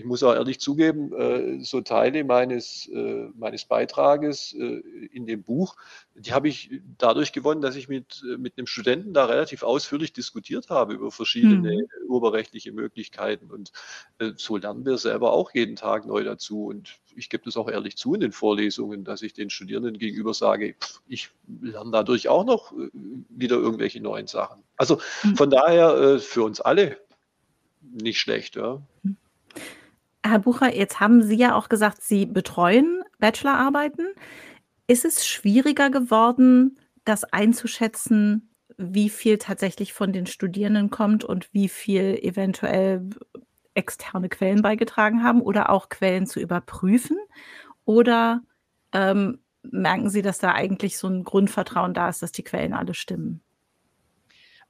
[0.00, 4.82] ich muss auch ehrlich zugeben, äh, so Teile meines, äh, meines Beitrages äh,
[5.12, 5.76] in dem Buch,
[6.14, 10.70] die habe ich dadurch gewonnen, dass ich mit, mit einem Studenten da relativ ausführlich diskutiert
[10.70, 12.08] habe über verschiedene mhm.
[12.08, 13.50] urheberrechtliche Möglichkeiten.
[13.50, 13.72] Und
[14.36, 16.66] so lernen wir selber auch jeden Tag neu dazu.
[16.66, 20.34] Und ich gebe das auch ehrlich zu in den Vorlesungen, dass ich den Studierenden gegenüber
[20.34, 20.76] sage,
[21.08, 24.62] ich lerne dadurch auch noch wieder irgendwelche neuen Sachen.
[24.76, 25.36] Also mhm.
[25.36, 26.98] von daher für uns alle
[27.82, 28.56] nicht schlecht.
[28.56, 28.82] Ja.
[30.24, 34.06] Herr Bucher, jetzt haben Sie ja auch gesagt, Sie betreuen Bachelorarbeiten.
[34.86, 41.68] Ist es schwieriger geworden, das einzuschätzen, wie viel tatsächlich von den Studierenden kommt und wie
[41.68, 43.08] viel eventuell
[43.74, 47.16] externe Quellen beigetragen haben oder auch Quellen zu überprüfen?
[47.84, 48.42] Oder
[48.92, 52.94] ähm, merken Sie, dass da eigentlich so ein Grundvertrauen da ist, dass die Quellen alle
[52.94, 53.42] stimmen?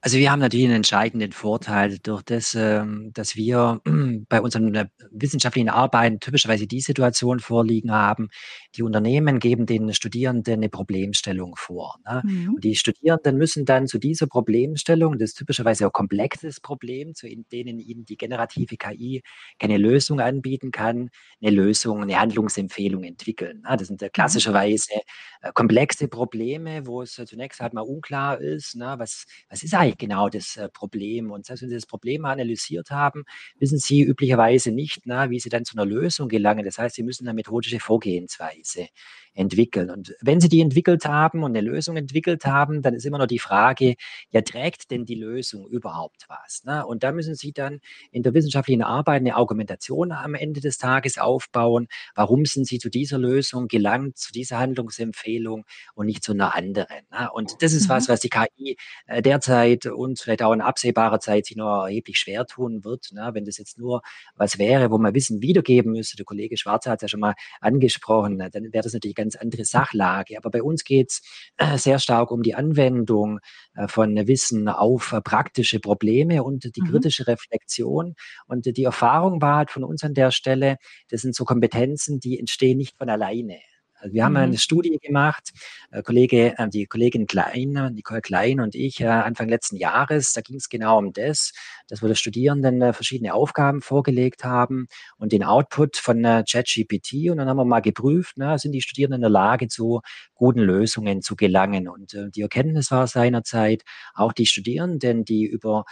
[0.02, 3.82] Also wir haben natürlich einen entscheidenden Vorteil durch das, ähm, dass wir
[4.30, 8.30] bei unseren äh, wissenschaftlichen Arbeiten typischerweise die Situation vorliegen haben,
[8.76, 11.98] die Unternehmen geben den Studierenden eine Problemstellung vor.
[12.06, 12.22] Ne?
[12.24, 12.54] Mhm.
[12.54, 17.28] Und die Studierenden müssen dann zu dieser Problemstellung, das ist typischerweise ein komplexes Problem, zu
[17.52, 19.22] denen ihnen die generative KI
[19.58, 21.10] keine Lösung anbieten kann,
[21.42, 23.60] eine Lösung, eine Handlungsempfehlung entwickeln.
[23.68, 23.76] Ne?
[23.76, 24.08] Das sind mhm.
[24.12, 24.94] klassischerweise
[25.42, 28.94] äh, komplexe Probleme, wo es zunächst halt mal unklar ist, ne?
[28.96, 31.31] was, was ist eigentlich eigentlich genau das äh, Problem?
[31.31, 33.24] Und selbst wenn Sie das Problem analysiert haben,
[33.59, 36.64] wissen Sie üblicherweise nicht, na, wie Sie dann zu einer Lösung gelangen.
[36.64, 38.88] Das heißt, Sie müssen eine methodische Vorgehensweise
[39.35, 39.90] entwickeln.
[39.90, 43.26] Und wenn Sie die entwickelt haben und eine Lösung entwickelt haben, dann ist immer noch
[43.26, 43.94] die Frage,
[44.31, 46.64] ja, trägt denn die Lösung überhaupt was?
[46.64, 46.85] Ne?
[46.85, 51.18] Und da müssen Sie dann in der wissenschaftlichen Arbeit eine Argumentation am Ende des Tages
[51.18, 51.88] aufbauen.
[52.14, 57.07] Warum sind Sie zu dieser Lösung gelangt, zu dieser Handlungsempfehlung und nicht zu einer anderen?
[57.11, 57.31] Ne?
[57.33, 57.90] Und das ist mhm.
[57.90, 58.76] was, was die KI
[59.07, 63.08] äh, derzeit und vielleicht auch in absehbarer Zeit sich noch erheblich schwer tun wird.
[63.12, 63.30] Ne?
[63.32, 64.02] Wenn das jetzt nur
[64.36, 67.34] was wäre, wo man Wissen wiedergeben müsste, der Kollege Schwarzer hat es ja schon mal
[67.60, 70.36] angesprochen, dann wäre das natürlich ganz andere Sachlage.
[70.36, 71.22] Aber bei uns geht es
[71.56, 73.40] äh, sehr stark um die Anwendung
[73.74, 76.90] äh, von Wissen auf äh, praktische Probleme und die mhm.
[76.90, 78.14] kritische Reflexion.
[78.46, 80.76] Und die Erfahrung war halt von uns an der Stelle,
[81.08, 83.58] das sind so Kompetenzen, die entstehen nicht von alleine.
[84.00, 84.38] Also wir haben mhm.
[84.38, 85.50] eine Studie gemacht,
[85.90, 90.40] äh, Kollege, äh, die Kollegin Klein, Nicole Klein und ich, äh, Anfang letzten Jahres, da
[90.40, 91.52] ging es genau um das,
[91.88, 97.48] dass wir den Studierenden verschiedene Aufgaben vorgelegt haben und den Output von ChatGPT und dann
[97.48, 100.00] haben wir mal geprüft, na, sind die Studierenden in der Lage, zu
[100.34, 101.88] guten Lösungen zu gelangen.
[101.88, 103.82] Und die Erkenntnis war seinerzeit,
[104.14, 105.84] auch die Studierenden, die über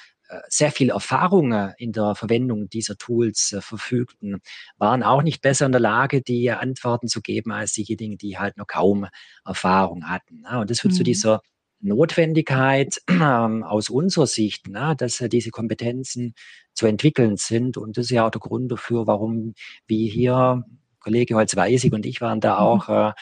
[0.49, 4.41] sehr viel Erfahrung in der Verwendung dieser Tools äh, verfügten,
[4.77, 8.57] waren auch nicht besser in der Lage, die Antworten zu geben, als diejenigen, die halt
[8.57, 9.07] noch kaum
[9.45, 10.43] Erfahrung hatten.
[10.43, 10.61] Ne?
[10.61, 10.99] Und das führt mhm.
[10.99, 11.41] zu dieser
[11.81, 16.35] Notwendigkeit ähm, aus unserer Sicht, ne, dass äh, diese Kompetenzen
[16.75, 17.77] zu entwickeln sind.
[17.77, 19.55] Und das ist ja auch der Grund dafür, warum
[19.87, 20.65] wir hier,
[21.01, 22.61] Kollege Holz-Weisig und ich waren da mhm.
[22.61, 23.13] auch äh,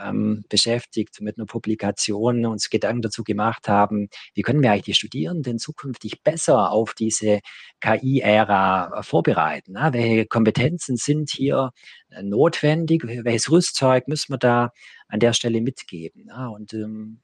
[0.00, 4.94] ähm, beschäftigt, mit einer Publikation uns Gedanken dazu gemacht haben, wie können wir eigentlich die
[4.94, 7.40] Studierenden zukünftig besser auf diese
[7.80, 9.72] KI-Ära äh, vorbereiten?
[9.72, 9.90] Ne?
[9.92, 11.72] Welche Kompetenzen sind hier
[12.10, 13.04] äh, notwendig?
[13.04, 14.72] Welches Rüstzeug müssen wir da
[15.08, 16.26] an der Stelle mitgeben?
[16.26, 16.50] Ne?
[16.50, 17.20] Und ähm,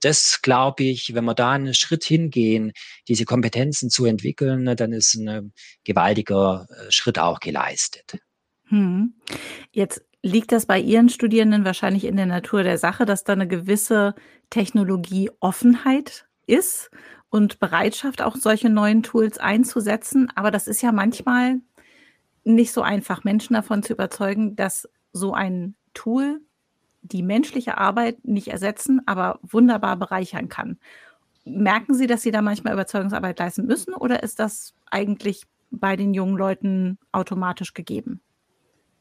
[0.00, 2.72] das glaube ich, wenn wir da einen Schritt hingehen,
[3.08, 8.18] diese Kompetenzen zu entwickeln, dann ist ein gewaltiger äh, Schritt auch geleistet.
[8.68, 9.14] Hm.
[9.72, 13.46] Jetzt Liegt das bei Ihren Studierenden wahrscheinlich in der Natur der Sache, dass da eine
[13.46, 14.14] gewisse
[14.48, 16.90] Technologieoffenheit ist
[17.28, 20.32] und Bereitschaft, auch solche neuen Tools einzusetzen?
[20.34, 21.60] Aber das ist ja manchmal
[22.42, 26.40] nicht so einfach, Menschen davon zu überzeugen, dass so ein Tool
[27.02, 30.78] die menschliche Arbeit nicht ersetzen, aber wunderbar bereichern kann.
[31.44, 36.14] Merken Sie, dass Sie da manchmal Überzeugungsarbeit leisten müssen oder ist das eigentlich bei den
[36.14, 38.22] jungen Leuten automatisch gegeben?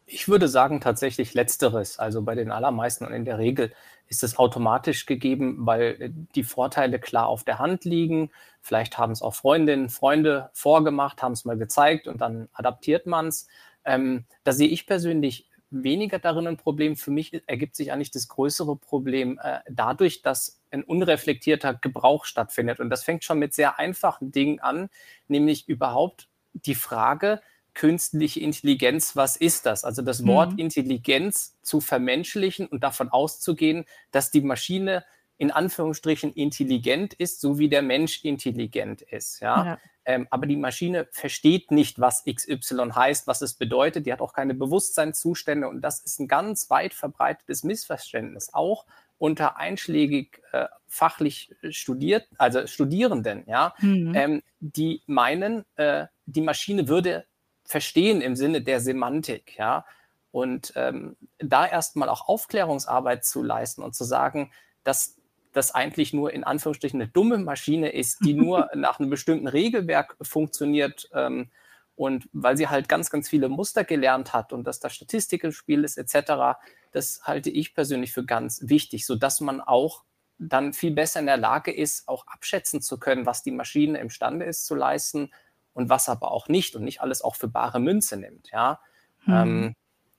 [0.06, 2.00] Ich würde sagen tatsächlich letzteres.
[2.00, 3.72] Also bei den allermeisten und in der Regel
[4.08, 8.32] ist es automatisch gegeben, weil äh, die Vorteile klar auf der Hand liegen.
[8.62, 13.28] Vielleicht haben es auch Freundinnen, Freunde vorgemacht, haben es mal gezeigt und dann adaptiert man
[13.28, 13.48] es.
[13.86, 16.96] Ähm, da sehe ich persönlich weniger darin ein Problem.
[16.96, 22.80] Für mich ergibt sich eigentlich das größere Problem äh, dadurch, dass ein unreflektierter Gebrauch stattfindet.
[22.80, 24.90] Und das fängt schon mit sehr einfachen Dingen an,
[25.28, 27.42] nämlich überhaupt die Frage,
[27.74, 29.84] künstliche Intelligenz, was ist das?
[29.84, 30.60] Also das Wort mhm.
[30.60, 35.04] Intelligenz zu vermenschlichen und davon auszugehen, dass die Maschine
[35.38, 39.40] in Anführungsstrichen intelligent ist, so wie der Mensch intelligent ist.
[39.40, 39.66] Ja?
[39.66, 39.80] ja.
[40.06, 44.06] Ähm, aber die Maschine versteht nicht, was XY heißt, was es bedeutet.
[44.06, 48.86] Die hat auch keine Bewusstseinszustände und das ist ein ganz weit verbreitetes Missverständnis, auch
[49.18, 54.14] unter einschlägig äh, fachlich studiert, also Studierenden, ja, mhm.
[54.16, 57.26] ähm, die meinen, äh, die Maschine würde
[57.64, 59.86] verstehen im Sinne der Semantik, ja.
[60.32, 64.52] Und ähm, da erstmal auch Aufklärungsarbeit zu leisten und zu sagen,
[64.84, 65.16] dass
[65.54, 70.18] das eigentlich nur in Anführungsstrichen eine dumme Maschine ist, die nur nach einem bestimmten Regelwerk
[70.22, 71.50] funktioniert ähm,
[71.96, 75.52] und weil sie halt ganz, ganz viele Muster gelernt hat und dass da Statistik im
[75.52, 76.58] Spiel ist etc.,
[76.92, 80.04] das halte ich persönlich für ganz wichtig, sodass man auch
[80.40, 84.46] dann viel besser in der Lage ist, auch abschätzen zu können, was die Maschine imstande
[84.46, 85.32] ist zu leisten
[85.74, 88.50] und was aber auch nicht und nicht alles auch für bare Münze nimmt.
[88.52, 88.80] Ja.
[89.26, 89.34] Hm.
[89.34, 89.76] Ähm,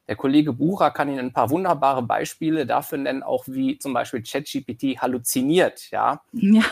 [0.07, 4.23] der Kollege Bucher kann Ihnen ein paar wunderbare Beispiele dafür nennen, auch wie zum Beispiel
[4.23, 5.90] ChatGPT halluziniert.
[5.90, 6.23] Ja.
[6.33, 6.62] ja.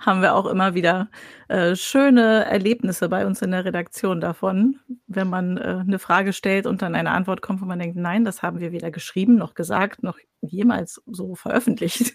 [0.00, 1.08] Haben wir auch immer wieder
[1.48, 6.66] äh, schöne Erlebnisse bei uns in der Redaktion davon, wenn man äh, eine Frage stellt
[6.66, 9.54] und dann eine Antwort kommt, wo man denkt, nein, das haben wir weder geschrieben noch
[9.54, 12.14] gesagt, noch jemals so veröffentlicht.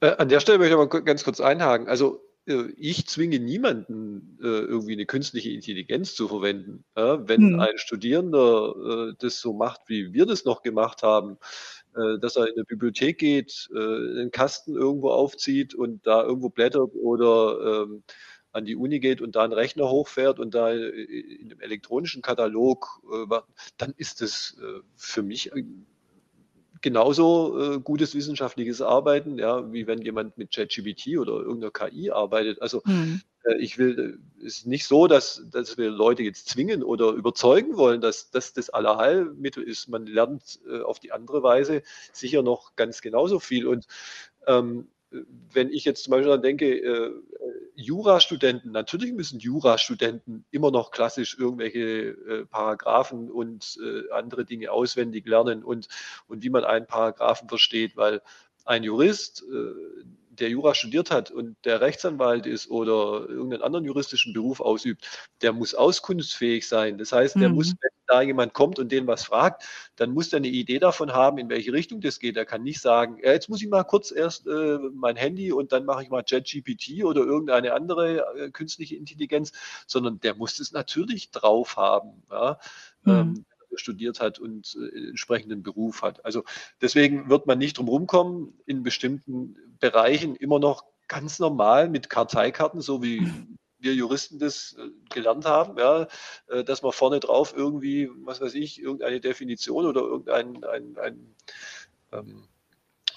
[0.00, 1.88] Äh, an der Stelle möchte ich aber ganz kurz einhaken.
[1.88, 6.84] Also ich zwinge niemanden, äh, irgendwie eine künstliche Intelligenz zu verwenden.
[6.94, 7.60] wenn mhm.
[7.60, 11.38] ein Studierender äh, das so macht, wie wir das noch gemacht haben,
[12.20, 17.82] dass er in eine Bibliothek geht, einen Kasten irgendwo aufzieht und da irgendwo blättert oder
[17.82, 18.04] ähm,
[18.52, 23.02] an die Uni geht und da einen Rechner hochfährt und da in einem elektronischen Katalog,
[23.76, 24.56] dann ist das
[24.94, 25.50] für mich
[26.82, 32.62] genauso äh, gutes wissenschaftliches Arbeiten, ja, wie wenn jemand mit ChatGPT oder irgendeiner KI arbeitet.
[32.62, 33.20] Also mhm.
[33.44, 37.76] äh, ich will, es ist nicht so, dass, dass wir Leute jetzt zwingen oder überzeugen
[37.76, 39.88] wollen, dass das das Allerheilmittel ist.
[39.88, 43.66] Man lernt äh, auf die andere Weise sicher noch ganz genauso viel.
[43.66, 43.86] Und
[44.46, 44.88] ähm,
[45.52, 47.10] wenn ich jetzt zum Beispiel dann denke, äh,
[47.74, 55.26] Jurastudenten, natürlich müssen Jurastudenten immer noch klassisch irgendwelche äh, Paragraphen und äh, andere Dinge auswendig
[55.26, 55.88] lernen und,
[56.28, 58.22] und wie man einen Paragraphen versteht, weil
[58.64, 60.04] ein Jurist, äh,
[60.40, 65.06] der Jura studiert hat und der Rechtsanwalt ist oder irgendeinen anderen juristischen Beruf ausübt,
[65.42, 66.98] der muss auskunftsfähig sein.
[66.98, 67.56] Das heißt, der mhm.
[67.56, 69.64] muss, wenn da jemand kommt und den was fragt,
[69.96, 72.36] dann muss der eine Idee davon haben, in welche Richtung das geht.
[72.36, 75.72] Er kann nicht sagen, ja, jetzt muss ich mal kurz erst äh, mein Handy und
[75.72, 79.52] dann mache ich mal ChatGPT oder irgendeine andere äh, künstliche Intelligenz,
[79.86, 82.22] sondern der muss es natürlich drauf haben.
[82.30, 82.58] Ja?
[83.04, 83.12] Mhm.
[83.12, 83.44] Ähm,
[83.80, 86.24] studiert hat und äh, entsprechenden Beruf hat.
[86.24, 86.44] Also
[86.80, 92.80] deswegen wird man nicht drum rumkommen, in bestimmten Bereichen immer noch ganz normal mit Karteikarten,
[92.80, 93.26] so wie
[93.80, 96.06] wir Juristen das äh, gelernt haben, ja,
[96.48, 101.34] äh, dass man vorne drauf irgendwie, was weiß ich, irgendeine Definition oder irgendein ein, ein,
[102.12, 102.44] ähm,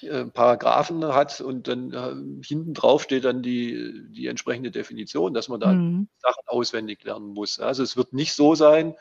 [0.02, 5.60] äh, Paragraphen hat und dann hinten drauf steht dann die, die entsprechende Definition, dass man
[5.60, 6.08] da mhm.
[6.17, 7.60] Sachen auswendig lernen muss.
[7.60, 8.95] Also es wird nicht so sein,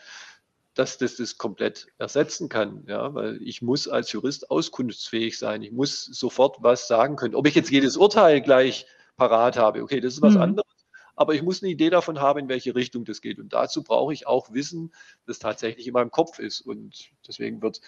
[0.74, 5.62] dass das das komplett ersetzen kann, ja, weil ich muss als Jurist auskunftsfähig sein.
[5.62, 7.34] Ich muss sofort was sagen können.
[7.34, 10.42] Ob ich jetzt jedes Urteil gleich parat habe, okay, das ist was mhm.
[10.42, 13.38] anderes, aber ich muss eine Idee davon haben, in welche Richtung das geht.
[13.38, 14.94] Und dazu brauche ich auch Wissen,
[15.26, 16.62] das tatsächlich in meinem Kopf ist.
[16.62, 17.82] Und deswegen wird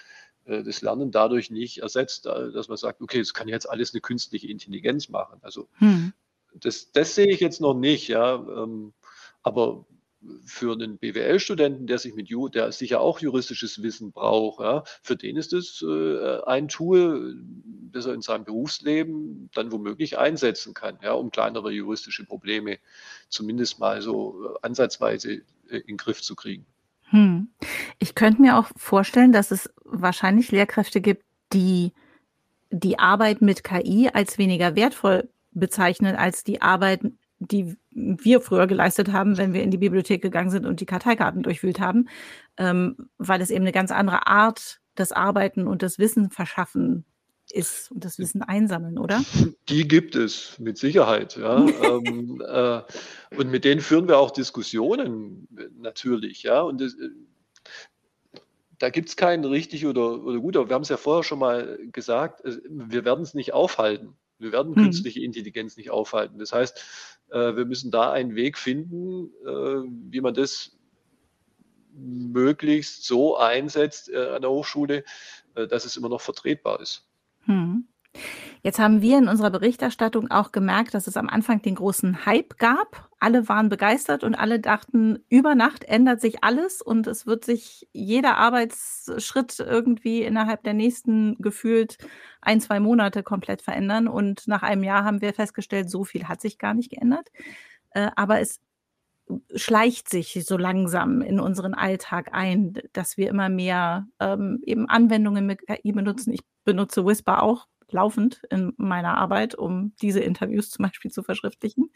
[0.44, 4.02] äh, das Lernen dadurch nicht ersetzt, dass man sagt, okay, das kann jetzt alles eine
[4.02, 5.38] künstliche Intelligenz machen.
[5.42, 6.12] Also mhm.
[6.52, 8.34] das, das sehe ich jetzt noch nicht, ja.
[8.34, 8.92] Ähm,
[9.42, 9.86] aber
[10.44, 15.16] für einen BWL-Studenten, der sich mit Ju, der sicher auch juristisches Wissen braucht, ja, für
[15.16, 17.37] den ist es äh, ein Tool,
[17.92, 22.78] das er in seinem Berufsleben dann womöglich einsetzen kann, ja, um kleinere juristische Probleme
[23.28, 26.66] zumindest mal so äh, ansatzweise äh, in den Griff zu kriegen.
[27.10, 27.48] Hm.
[27.98, 31.92] Ich könnte mir auch vorstellen, dass es wahrscheinlich Lehrkräfte gibt, die
[32.70, 37.02] die Arbeit mit KI als weniger wertvoll bezeichnen als die Arbeit
[37.50, 41.42] die wir früher geleistet haben, wenn wir in die Bibliothek gegangen sind und die Karteikarten
[41.42, 42.08] durchwühlt haben,
[42.56, 47.04] ähm, weil es eben eine ganz andere Art des Arbeiten und des Wissen verschaffen
[47.50, 49.23] ist und das Wissen einsammeln, oder?
[49.68, 51.58] Die gibt es mit Sicherheit, ja.
[51.83, 52.81] ähm, äh,
[53.37, 56.62] und mit denen führen wir auch Diskussionen natürlich, ja.
[56.62, 56.96] Und das,
[58.79, 61.38] da gibt es keinen richtig oder, oder gut, aber wir haben es ja vorher schon
[61.38, 64.16] mal gesagt, wir werden es nicht aufhalten.
[64.38, 64.85] Wir werden mhm.
[64.85, 66.38] künstliche Intelligenz nicht aufhalten.
[66.38, 66.85] Das heißt,
[67.30, 70.76] äh, wir müssen da einen Weg finden, äh, wie man das
[71.96, 75.04] möglichst so einsetzt äh, an der Hochschule,
[75.54, 77.08] dass es immer noch vertretbar ist.
[77.44, 77.87] Hm.
[78.67, 82.56] Jetzt haben wir in unserer Berichterstattung auch gemerkt, dass es am Anfang den großen Hype
[82.56, 83.10] gab.
[83.21, 87.87] Alle waren begeistert und alle dachten, über Nacht ändert sich alles und es wird sich
[87.92, 91.98] jeder Arbeitsschritt irgendwie innerhalb der nächsten gefühlt
[92.40, 94.08] ein, zwei Monate komplett verändern.
[94.08, 97.29] Und nach einem Jahr haben wir festgestellt, so viel hat sich gar nicht geändert.
[97.90, 98.60] Äh, aber es
[99.54, 105.44] schleicht sich so langsam in unseren Alltag ein, dass wir immer mehr ähm, eben Anwendungen
[105.44, 106.33] mit KI benutzen.
[106.33, 111.90] Ich benutze Whisper auch laufend in meiner Arbeit, um diese Interviews zum Beispiel zu verschriftlichen.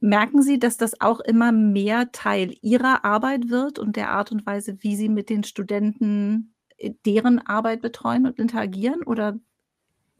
[0.00, 4.46] Merken Sie, dass das auch immer mehr Teil Ihrer Arbeit wird und der Art und
[4.46, 9.02] Weise, wie Sie mit den Studenten äh, deren Arbeit betreuen und interagieren?
[9.02, 9.40] Oder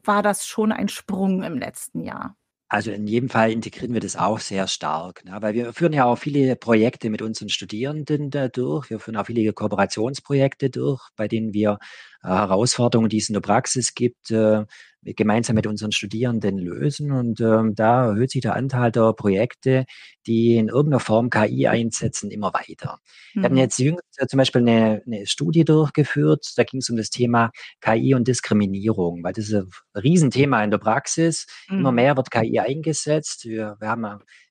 [0.03, 2.35] war das schon ein Sprung im letzten Jahr?
[2.71, 5.35] Also in jedem Fall integrieren wir das auch sehr stark, ne?
[5.41, 8.91] weil wir führen ja auch viele Projekte mit unseren Studierenden da durch.
[8.91, 11.79] Wir führen auch viele Kooperationsprojekte durch, bei denen wir
[12.23, 14.65] äh, Herausforderungen, die es in der Praxis gibt, äh,
[15.03, 17.11] gemeinsam mit unseren Studierenden lösen.
[17.11, 19.85] Und ähm, da erhöht sich der Anteil der Projekte,
[20.27, 22.99] die in irgendeiner Form KI einsetzen, immer weiter.
[23.33, 23.41] Mhm.
[23.41, 23.59] Wir hatten mhm.
[23.59, 27.51] jetzt jüngst äh, zum Beispiel eine, eine Studie durchgeführt, da ging es um das Thema
[27.81, 31.47] KI und Diskriminierung, weil das ist ein Riesenthema in der Praxis.
[31.69, 31.79] Mhm.
[31.79, 33.45] Immer mehr wird KI eingesetzt.
[33.45, 34.05] Wir, wir haben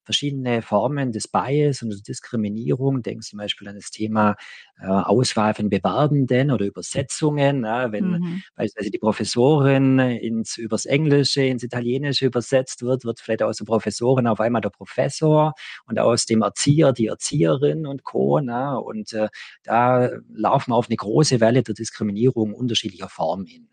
[0.09, 3.03] verschiedene Formen des Bias und der Diskriminierung.
[3.03, 4.37] Denken zum Beispiel an das Thema
[4.81, 7.65] äh, Auswahl von Bewerbenden oder Übersetzungen.
[7.67, 8.43] Ja, wenn mhm.
[8.57, 14.27] beispielsweise die Professorin ins, übers Englische, ins Italienische übersetzt wird, wird vielleicht aus der Professorin
[14.29, 15.53] auf einmal der Professor
[15.85, 18.41] und aus dem Erzieher die Erzieherin und Co.
[18.41, 19.29] Na, und äh,
[19.63, 23.69] da laufen wir auf eine große Welle der Diskriminierung unterschiedlicher Formen hin.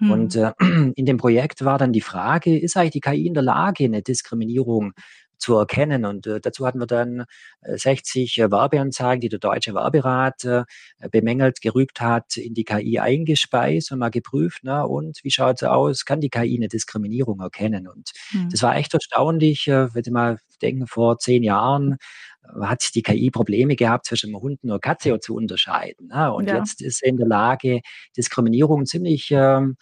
[0.00, 0.42] Und mhm.
[0.42, 3.84] äh, in dem Projekt war dann die Frage, ist eigentlich die KI in der Lage,
[3.84, 4.92] eine Diskriminierung
[5.40, 6.04] zu erkennen.
[6.04, 7.24] Und äh, dazu hatten wir dann
[7.62, 10.64] äh, 60 äh, Werbeanzeigen, die der Deutsche Werberat äh,
[11.10, 15.62] bemängelt, gerügt hat, in die KI eingespeist und mal geprüft, na, und wie schaut es
[15.62, 16.04] aus?
[16.04, 17.88] Kann die KI eine Diskriminierung erkennen?
[17.88, 18.50] Und mhm.
[18.50, 21.96] das war echt erstaunlich, äh, wenn Sie mal denken, vor zehn Jahren
[22.44, 26.08] äh, hat sich die KI Probleme gehabt, zwischen einem Hund und Katze zu unterscheiden.
[26.08, 26.32] Ne?
[26.32, 26.58] Und ja.
[26.58, 27.80] jetzt ist sie in der Lage,
[28.16, 29.76] Diskriminierung ziemlich ähm,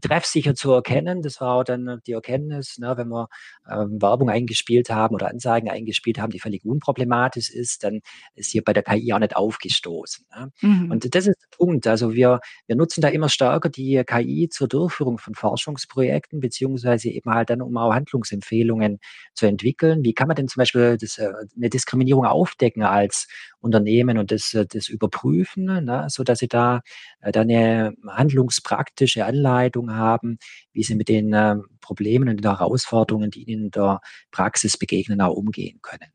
[0.00, 1.22] treffsicher zu erkennen.
[1.22, 3.28] Das war auch dann die Erkenntnis, ne, wenn wir
[3.70, 8.00] ähm, Werbung eingespielt haben oder Anzeigen eingespielt haben, die völlig unproblematisch ist, dann
[8.34, 10.26] ist hier bei der KI auch nicht aufgestoßen.
[10.36, 10.52] Ne?
[10.60, 10.90] Mhm.
[10.90, 11.86] Und das ist der Punkt.
[11.86, 17.30] Also wir, wir nutzen da immer stärker die KI zur Durchführung von Forschungsprojekten, beziehungsweise eben
[17.30, 18.98] halt dann, um auch Handlungsempfehlungen
[19.34, 20.04] zu entwickeln.
[20.04, 23.28] Wie kann man denn zum Beispiel das, äh, eine Diskriminierung aufdecken als
[23.60, 26.82] Unternehmen und das, das überprüfen, ne, so dass sie da,
[27.20, 30.38] äh, da eine handlungspraktische Anleitung haben,
[30.72, 35.20] wie sie mit den äh, Problemen und den Herausforderungen, die ihnen in der Praxis begegnen,
[35.20, 36.10] auch umgehen können.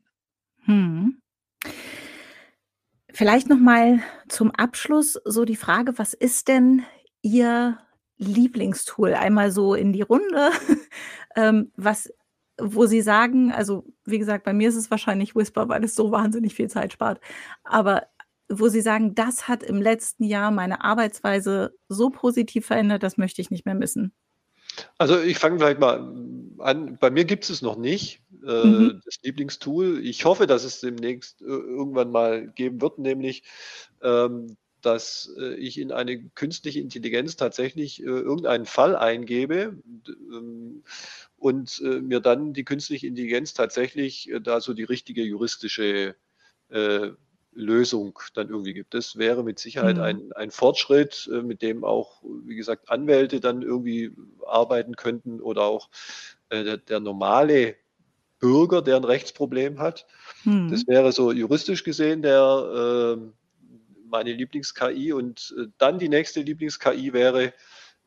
[0.64, 1.20] Hm.
[3.12, 6.84] Vielleicht noch mal zum Abschluss so die Frage, was ist denn
[7.22, 7.78] Ihr
[8.16, 9.14] Lieblingstool?
[9.14, 10.50] Einmal so in die Runde.
[11.36, 12.10] ähm, was
[12.62, 16.10] wo sie sagen, also wie gesagt, bei mir ist es wahrscheinlich Whisper, weil es so
[16.10, 17.20] wahnsinnig viel Zeit spart.
[17.64, 18.06] Aber
[18.50, 23.40] wo sie sagen, das hat im letzten Jahr meine Arbeitsweise so positiv verändert, das möchte
[23.40, 24.12] ich nicht mehr missen.
[24.98, 26.14] Also ich fange vielleicht mal
[26.58, 26.98] an.
[26.98, 29.02] Bei mir gibt es noch nicht, äh, mhm.
[29.04, 30.04] das Lieblingstool.
[30.04, 33.42] Ich hoffe, dass es demnächst äh, irgendwann mal geben wird, nämlich
[34.02, 39.76] ähm, dass äh, ich in eine künstliche Intelligenz tatsächlich äh, irgendeinen Fall eingebe
[40.08, 40.82] ähm,
[41.36, 46.14] und mir dann die künstliche Intelligenz tatsächlich da so die richtige juristische
[47.52, 48.94] Lösung dann irgendwie gibt.
[48.94, 50.02] Das wäre mit Sicherheit mhm.
[50.02, 54.12] ein, ein Fortschritt, äh, mit dem auch, wie gesagt, Anwälte dann irgendwie
[54.46, 55.88] arbeiten könnten oder auch
[56.50, 57.76] äh, der, der, normale
[58.38, 60.06] Bürger, der ein Rechtsproblem hat.
[60.44, 60.70] Mhm.
[60.70, 63.32] Das wäre so juristisch gesehen der ähm,
[64.08, 67.52] meine Lieblings-KI und äh, dann die nächste Lieblings-KI wäre,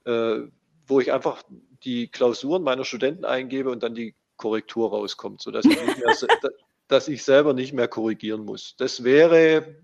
[0.06, 1.44] wo ich einfach
[1.86, 6.14] die Klausuren meiner Studenten eingebe und dann die Korrektur rauskommt, sodass ich, nicht mehr,
[6.94, 8.76] dass ich selber nicht mehr korrigieren muss.
[8.78, 9.76] Das wäre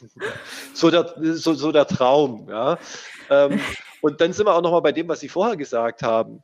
[0.74, 2.46] so der, so, so der Traum.
[2.48, 2.78] Ja.
[3.30, 3.58] Ähm,
[4.02, 6.42] und dann sind wir auch nochmal bei dem, was Sie vorher gesagt haben,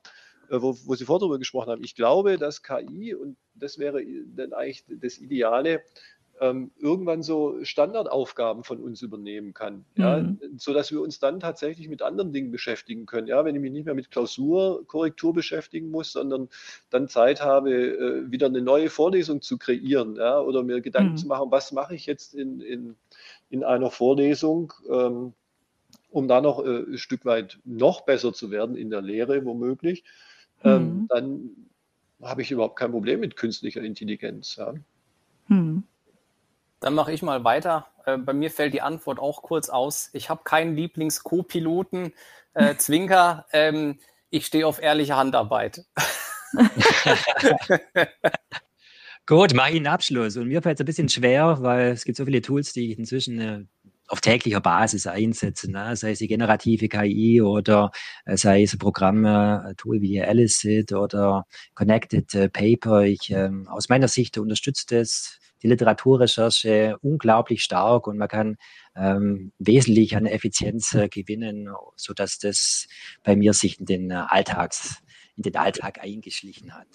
[0.49, 1.85] äh, wo, wo Sie vorher darüber gesprochen haben.
[1.85, 4.03] Ich glaube, dass KI, und das wäre
[4.35, 5.83] dann eigentlich das Ideale,
[6.41, 10.39] ähm, irgendwann so Standardaufgaben von uns übernehmen kann, mhm.
[10.57, 13.27] so dass wir uns dann tatsächlich mit anderen Dingen beschäftigen können.
[13.27, 16.49] Ja, wenn ich mich nicht mehr mit Klausurkorrektur beschäftigen muss, sondern
[16.89, 21.19] dann Zeit habe, äh, wieder eine neue Vorlesung zu kreieren, ja, oder mir Gedanken mhm.
[21.19, 22.97] zu machen, was mache ich jetzt in, in,
[23.51, 25.35] in einer Vorlesung, ähm,
[26.11, 30.05] um da noch äh, ein Stück weit noch besser zu werden in der Lehre womöglich,
[30.65, 31.07] ähm, Mhm.
[31.09, 31.51] dann
[32.23, 34.57] habe ich überhaupt kein Problem mit künstlicher Intelligenz.
[34.57, 34.75] Ja.
[35.49, 35.85] Mhm.
[36.81, 37.87] Dann mache ich mal weiter.
[38.07, 40.09] Äh, bei mir fällt die Antwort auch kurz aus.
[40.15, 42.13] Ich habe keinen Lieblings-Co-Piloten.
[42.55, 43.99] Äh, Zwinker, ähm,
[44.31, 45.85] ich stehe auf ehrliche Handarbeit.
[49.27, 50.37] Gut, mache ich einen Abschluss.
[50.37, 52.99] Und mir fällt es ein bisschen schwer, weil es gibt so viele Tools, die ich
[52.99, 53.65] inzwischen äh,
[54.09, 55.71] auf täglicher Basis einsetze.
[55.71, 55.95] Ne?
[55.97, 57.93] Sei es die generative KI oder
[58.25, 63.03] äh, sei es ein Programm, äh, Tool wie Elicit oder Connected äh, Paper.
[63.03, 68.57] Ich, ähm, aus meiner Sicht unterstützt es die Literaturrecherche unglaublich stark und man kann
[68.97, 72.89] ähm, wesentlich an Effizienz äh, gewinnen, sodass das
[73.23, 75.03] bei mir sich in den äh, Alltags,
[75.37, 76.89] in den Alltag eingeschlichen hat.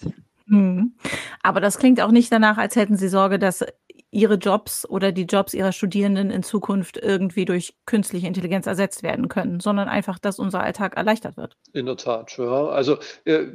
[0.46, 0.94] Mhm.
[1.42, 3.64] Aber das klingt auch nicht danach, als hätten Sie Sorge, dass
[4.10, 9.28] Ihre Jobs oder die Jobs Ihrer Studierenden in Zukunft irgendwie durch künstliche Intelligenz ersetzt werden
[9.28, 11.56] können, sondern einfach, dass unser Alltag erleichtert wird.
[11.72, 12.68] In der Tat, ja.
[12.68, 13.46] Also äh,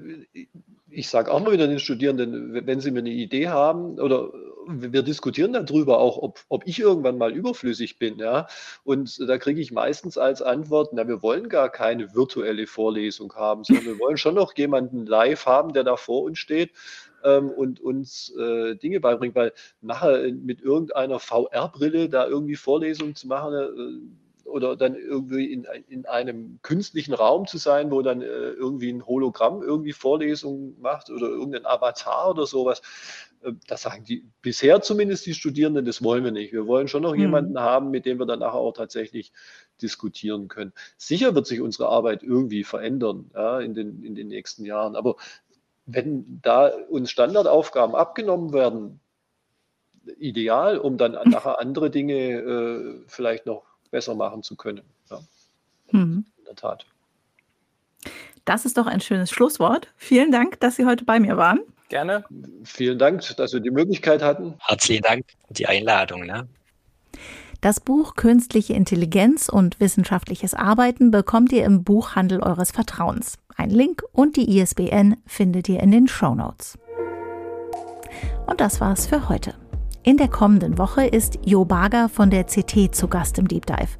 [0.92, 4.32] ich sage auch mal wieder den Studierenden, wenn sie mir eine Idee haben oder
[4.68, 8.48] wir diskutieren darüber auch, ob, ob ich irgendwann mal überflüssig bin, ja.
[8.84, 13.64] Und da kriege ich meistens als Antwort, na, wir wollen gar keine virtuelle Vorlesung haben,
[13.64, 16.72] sondern wir wollen schon noch jemanden live haben, der da vor uns steht
[17.24, 23.28] ähm, und uns äh, Dinge beibringt, weil nachher mit irgendeiner VR-Brille da irgendwie Vorlesungen zu
[23.28, 28.26] machen, äh, oder dann irgendwie in, in einem künstlichen Raum zu sein, wo dann äh,
[28.26, 32.82] irgendwie ein Hologramm irgendwie Vorlesungen macht oder irgendein Avatar oder sowas.
[33.42, 36.54] Äh, das sagen die bisher zumindest die Studierenden, das wollen wir nicht.
[36.54, 37.22] Wir wollen schon noch Mhm.
[37.22, 39.32] jemanden haben, mit dem wir dann nachher auch tatsächlich
[39.82, 40.74] diskutieren können.
[40.98, 44.96] Sicher wird sich unsere Arbeit irgendwie verändern ja, in, den, in den nächsten Jahren.
[44.96, 45.16] Aber
[45.86, 49.00] wenn da uns Standardaufgaben abgenommen werden,
[50.18, 54.82] ideal, um dann nachher andere Dinge äh, vielleicht noch besser machen zu können.
[55.10, 55.20] Ja,
[55.92, 56.26] Mhm.
[56.38, 56.86] in der Tat.
[58.46, 59.90] Das ist doch ein schönes Schlusswort.
[59.98, 61.60] Vielen Dank, dass Sie heute bei mir waren.
[61.90, 62.24] Gerne.
[62.64, 64.56] Vielen Dank, dass wir die Möglichkeit hatten.
[64.60, 66.26] Herzlichen Dank für die Einladung.
[66.26, 66.48] Ne?
[67.60, 73.38] Das Buch Künstliche Intelligenz und wissenschaftliches Arbeiten bekommt ihr im Buchhandel eures Vertrauens.
[73.56, 76.80] Ein Link und die ISBN findet ihr in den Show Notes.
[78.48, 79.54] Und das war's für heute.
[80.04, 84.00] In der kommenden Woche ist Jo Barger von der CT zu Gast im Deep Dive.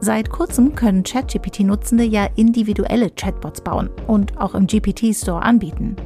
[0.00, 5.96] Seit kurzem können ChatGPT-Nutzende ja individuelle Chatbots bauen und auch im GPT-Store anbieten.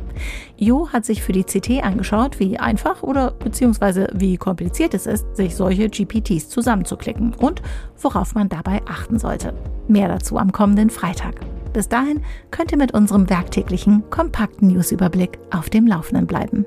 [0.56, 5.24] Jo hat sich für die CT angeschaut, wie einfach oder beziehungsweise wie kompliziert es ist,
[5.36, 7.62] sich solche GPTs zusammenzuklicken und
[8.02, 9.54] worauf man dabei achten sollte.
[9.86, 11.36] Mehr dazu am kommenden Freitag.
[11.72, 12.20] Bis dahin
[12.50, 16.66] könnt ihr mit unserem werktäglichen, kompakten Newsüberblick auf dem Laufenden bleiben.